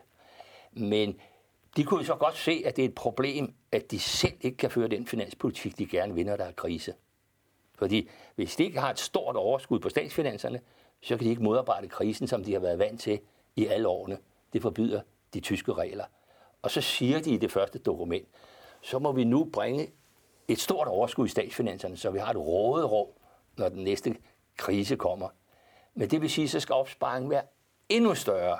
Men 0.72 1.20
de 1.76 1.84
kunne 1.84 2.00
jo 2.00 2.06
så 2.06 2.14
godt 2.14 2.36
se, 2.36 2.62
at 2.66 2.76
det 2.76 2.84
er 2.84 2.88
et 2.88 2.94
problem, 2.94 3.54
at 3.72 3.90
de 3.90 3.98
selv 3.98 4.34
ikke 4.40 4.56
kan 4.56 4.70
føre 4.70 4.88
den 4.88 5.06
finanspolitik, 5.06 5.78
de 5.78 5.86
gerne 5.86 6.14
vil, 6.14 6.26
når 6.26 6.36
der 6.36 6.44
er 6.44 6.52
krise. 6.52 6.94
Fordi 7.74 8.08
hvis 8.34 8.56
de 8.56 8.64
ikke 8.64 8.80
har 8.80 8.90
et 8.90 8.98
stort 8.98 9.36
overskud 9.36 9.78
på 9.78 9.88
statsfinanserne, 9.88 10.60
så 11.00 11.16
kan 11.16 11.24
de 11.24 11.30
ikke 11.30 11.42
modarbejde 11.42 11.88
krisen, 11.88 12.26
som 12.26 12.44
de 12.44 12.52
har 12.52 12.60
været 12.60 12.78
vant 12.78 13.00
til 13.00 13.20
i 13.56 13.66
alle 13.66 13.88
årene. 13.88 14.18
Det 14.52 14.62
forbyder 14.62 15.00
de 15.34 15.40
tyske 15.40 15.72
regler. 15.72 16.04
Og 16.62 16.70
så 16.70 16.80
siger 16.80 17.20
de 17.20 17.30
i 17.30 17.36
det 17.36 17.52
første 17.52 17.78
dokument, 17.78 18.28
så 18.82 18.98
må 18.98 19.12
vi 19.12 19.24
nu 19.24 19.44
bringe 19.52 19.90
et 20.48 20.58
stort 20.58 20.88
overskud 20.88 21.26
i 21.26 21.28
statsfinanserne, 21.28 21.96
så 21.96 22.10
vi 22.10 22.18
har 22.18 22.30
et 22.30 22.36
råderum 22.36 23.06
når 23.60 23.68
den 23.68 23.84
næste 23.84 24.16
krise 24.56 24.96
kommer. 24.96 25.28
Men 25.94 26.10
det 26.10 26.20
vil 26.20 26.30
sige, 26.30 26.48
så 26.48 26.60
skal 26.60 26.72
opsparingen 26.72 27.30
være 27.30 27.42
endnu 27.88 28.14
større, 28.14 28.58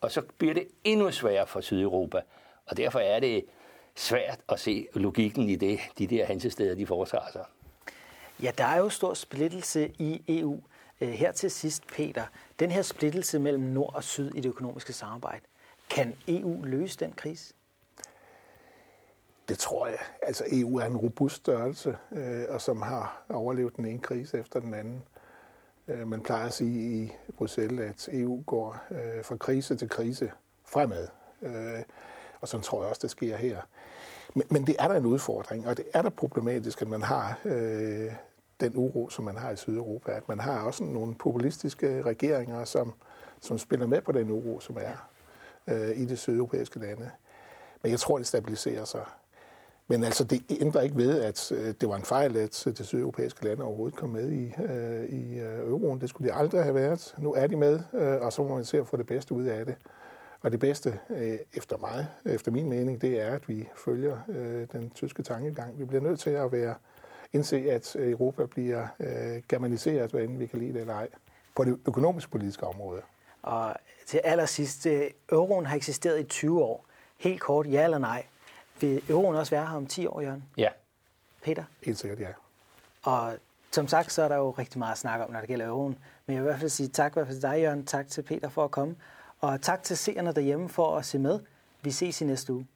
og 0.00 0.10
så 0.10 0.22
bliver 0.38 0.54
det 0.54 0.68
endnu 0.84 1.10
sværere 1.10 1.46
for 1.46 1.60
Sydeuropa. 1.60 2.20
Og 2.66 2.76
derfor 2.76 2.98
er 2.98 3.20
det 3.20 3.44
svært 3.94 4.40
at 4.48 4.60
se 4.60 4.86
logikken 4.94 5.48
i 5.48 5.56
det, 5.56 5.80
de 5.98 6.06
der 6.06 6.24
hansesteder, 6.24 6.74
de 6.74 6.86
foretager 6.86 7.30
sig. 7.32 7.44
Ja, 8.42 8.50
der 8.58 8.64
er 8.64 8.78
jo 8.78 8.88
stor 8.88 9.14
splittelse 9.14 9.92
i 9.98 10.22
EU. 10.28 10.60
Øh, 11.00 11.08
her 11.08 11.32
til 11.32 11.50
sidst, 11.50 11.86
Peter, 11.86 12.24
den 12.58 12.70
her 12.70 12.82
splittelse 12.82 13.38
mellem 13.38 13.62
nord 13.62 13.94
og 13.94 14.04
syd 14.04 14.34
i 14.34 14.40
det 14.40 14.48
økonomiske 14.48 14.92
samarbejde, 14.92 15.44
kan 15.90 16.16
EU 16.28 16.62
løse 16.62 16.98
den 16.98 17.12
krise? 17.12 17.54
Det 19.50 19.58
tror 19.58 19.86
jeg. 19.86 19.98
Altså 20.22 20.44
EU 20.52 20.78
er 20.78 20.84
en 20.84 20.96
robust 20.96 21.36
størrelse, 21.36 21.96
øh, 22.12 22.44
og 22.48 22.60
som 22.60 22.82
har 22.82 23.22
overlevet 23.28 23.76
den 23.76 23.84
ene 23.84 23.98
krise 23.98 24.38
efter 24.38 24.60
den 24.60 24.74
anden. 24.74 25.02
Øh, 25.88 26.08
man 26.08 26.20
plejer 26.20 26.46
at 26.46 26.52
sige 26.52 27.02
i 27.02 27.12
Bruxelles, 27.36 28.08
at 28.08 28.14
EU 28.14 28.42
går 28.46 28.82
øh, 28.90 29.24
fra 29.24 29.36
krise 29.36 29.76
til 29.76 29.88
krise 29.88 30.32
fremad. 30.64 31.08
Øh, 31.42 31.82
og 32.40 32.48
sådan 32.48 32.64
tror 32.64 32.82
jeg 32.82 32.88
også, 32.90 33.00
det 33.02 33.10
sker 33.10 33.36
her. 33.36 33.60
Men, 34.34 34.46
men 34.50 34.66
det 34.66 34.76
er 34.78 34.88
der 34.88 34.94
en 34.94 35.06
udfordring, 35.06 35.68
og 35.68 35.76
det 35.76 35.84
er 35.94 36.02
der 36.02 36.10
problematisk, 36.10 36.82
at 36.82 36.88
man 36.88 37.02
har 37.02 37.38
øh, 37.44 38.12
den 38.60 38.76
uro, 38.76 39.08
som 39.08 39.24
man 39.24 39.36
har 39.36 39.50
i 39.50 39.56
Sydeuropa. 39.56 40.12
At 40.12 40.28
man 40.28 40.40
har 40.40 40.62
også 40.62 40.84
nogle 40.84 41.14
populistiske 41.14 42.02
regeringer, 42.02 42.64
som, 42.64 42.92
som 43.40 43.58
spiller 43.58 43.86
med 43.86 44.00
på 44.00 44.12
den 44.12 44.30
uro, 44.30 44.60
som 44.60 44.76
er 44.80 45.08
øh, 45.66 45.96
i 45.96 46.04
de 46.04 46.16
sydeuropæiske 46.16 46.78
lande. 46.78 47.10
Men 47.82 47.92
jeg 47.92 48.00
tror, 48.00 48.18
det 48.18 48.26
stabiliserer 48.26 48.84
sig. 48.84 49.04
Men 49.90 50.04
altså, 50.04 50.24
det 50.24 50.42
ændrer 50.60 50.80
ikke 50.80 50.96
ved, 50.96 51.22
at 51.22 51.52
øh, 51.52 51.74
det 51.80 51.88
var 51.88 51.96
en 51.96 52.02
fejl, 52.02 52.36
at 52.36 52.66
øh, 52.66 52.76
det 52.76 52.86
sydeuropæiske 52.86 53.44
lande 53.44 53.64
overhovedet 53.64 53.98
kom 53.98 54.08
med 54.08 54.30
i, 54.30 54.54
øh, 54.62 55.04
i 55.04 55.38
øh, 55.38 55.68
euroen. 55.68 56.00
Det 56.00 56.08
skulle 56.08 56.28
de 56.28 56.34
aldrig 56.34 56.62
have 56.62 56.74
været. 56.74 57.14
Nu 57.18 57.32
er 57.32 57.46
de 57.46 57.56
med, 57.56 57.80
øh, 57.94 58.20
og 58.20 58.32
så 58.32 58.42
må 58.42 58.54
man 58.54 58.64
se 58.64 58.78
at 58.78 58.86
få 58.86 58.96
det 58.96 59.06
bedste 59.06 59.34
ud 59.34 59.44
af 59.44 59.66
det. 59.66 59.74
Og 60.42 60.52
det 60.52 60.60
bedste, 60.60 60.98
øh, 61.10 61.38
efter 61.54 61.76
mig, 61.76 62.06
efter 62.24 62.50
min 62.50 62.68
mening, 62.68 63.02
det 63.02 63.20
er, 63.20 63.34
at 63.34 63.48
vi 63.48 63.68
følger 63.76 64.18
øh, 64.28 64.66
den 64.72 64.90
tyske 64.90 65.22
tankegang. 65.22 65.78
Vi 65.78 65.84
bliver 65.84 66.02
nødt 66.02 66.20
til 66.20 66.30
at 66.30 66.52
være 66.52 66.74
indse, 67.32 67.56
at 67.70 67.96
Europa 67.98 68.46
bliver 68.46 68.86
øh, 69.00 69.42
germaniseret, 69.48 70.10
hvad 70.10 70.22
end 70.22 70.38
vi 70.38 70.46
kan 70.46 70.58
lide 70.58 70.72
det 70.72 70.80
eller 70.80 70.94
ej, 70.94 71.08
på 71.56 71.64
det 71.64 71.78
økonomisk-politiske 71.86 72.66
område. 72.66 73.00
Og 73.42 73.74
til 74.06 74.20
allersidst, 74.24 74.86
øh, 74.86 75.02
euroen 75.32 75.66
har 75.66 75.76
eksisteret 75.76 76.20
i 76.20 76.24
20 76.24 76.62
år. 76.62 76.86
Helt 77.18 77.40
kort, 77.40 77.66
ja 77.70 77.84
eller 77.84 77.98
nej. 77.98 78.24
Vil 78.80 79.02
euroen 79.10 79.36
også 79.36 79.50
være 79.50 79.66
her 79.66 79.76
om 79.76 79.86
10 79.86 80.06
år, 80.06 80.20
Jørgen? 80.20 80.44
Ja. 80.56 80.68
Peter? 81.42 81.64
Helt 81.82 81.98
sikkert, 81.98 82.20
ja. 82.20 82.28
Og 83.02 83.36
som 83.72 83.88
sagt, 83.88 84.12
så 84.12 84.22
er 84.22 84.28
der 84.28 84.36
jo 84.36 84.50
rigtig 84.50 84.78
meget 84.78 84.92
at 84.92 84.98
snakke 84.98 85.24
om, 85.24 85.30
når 85.30 85.38
det 85.40 85.48
gælder 85.48 85.66
euroen. 85.66 85.98
Men 86.26 86.36
jeg 86.36 86.42
vil 86.42 86.48
i 86.48 86.50
hvert 86.50 86.60
fald 86.60 86.70
sige 86.70 86.88
tak 86.88 87.12
i 87.12 87.14
hvert 87.14 87.26
fald 87.26 87.40
til 87.40 87.50
dig, 87.50 87.60
Jørgen. 87.60 87.86
Tak 87.86 88.08
til 88.08 88.22
Peter 88.22 88.48
for 88.48 88.64
at 88.64 88.70
komme. 88.70 88.96
Og 89.40 89.60
tak 89.62 89.82
til 89.82 89.96
seerne 89.96 90.32
derhjemme 90.32 90.68
for 90.68 90.96
at 90.96 91.06
se 91.06 91.18
med. 91.18 91.40
Vi 91.82 91.90
ses 91.90 92.20
i 92.20 92.24
næste 92.24 92.52
uge. 92.52 92.66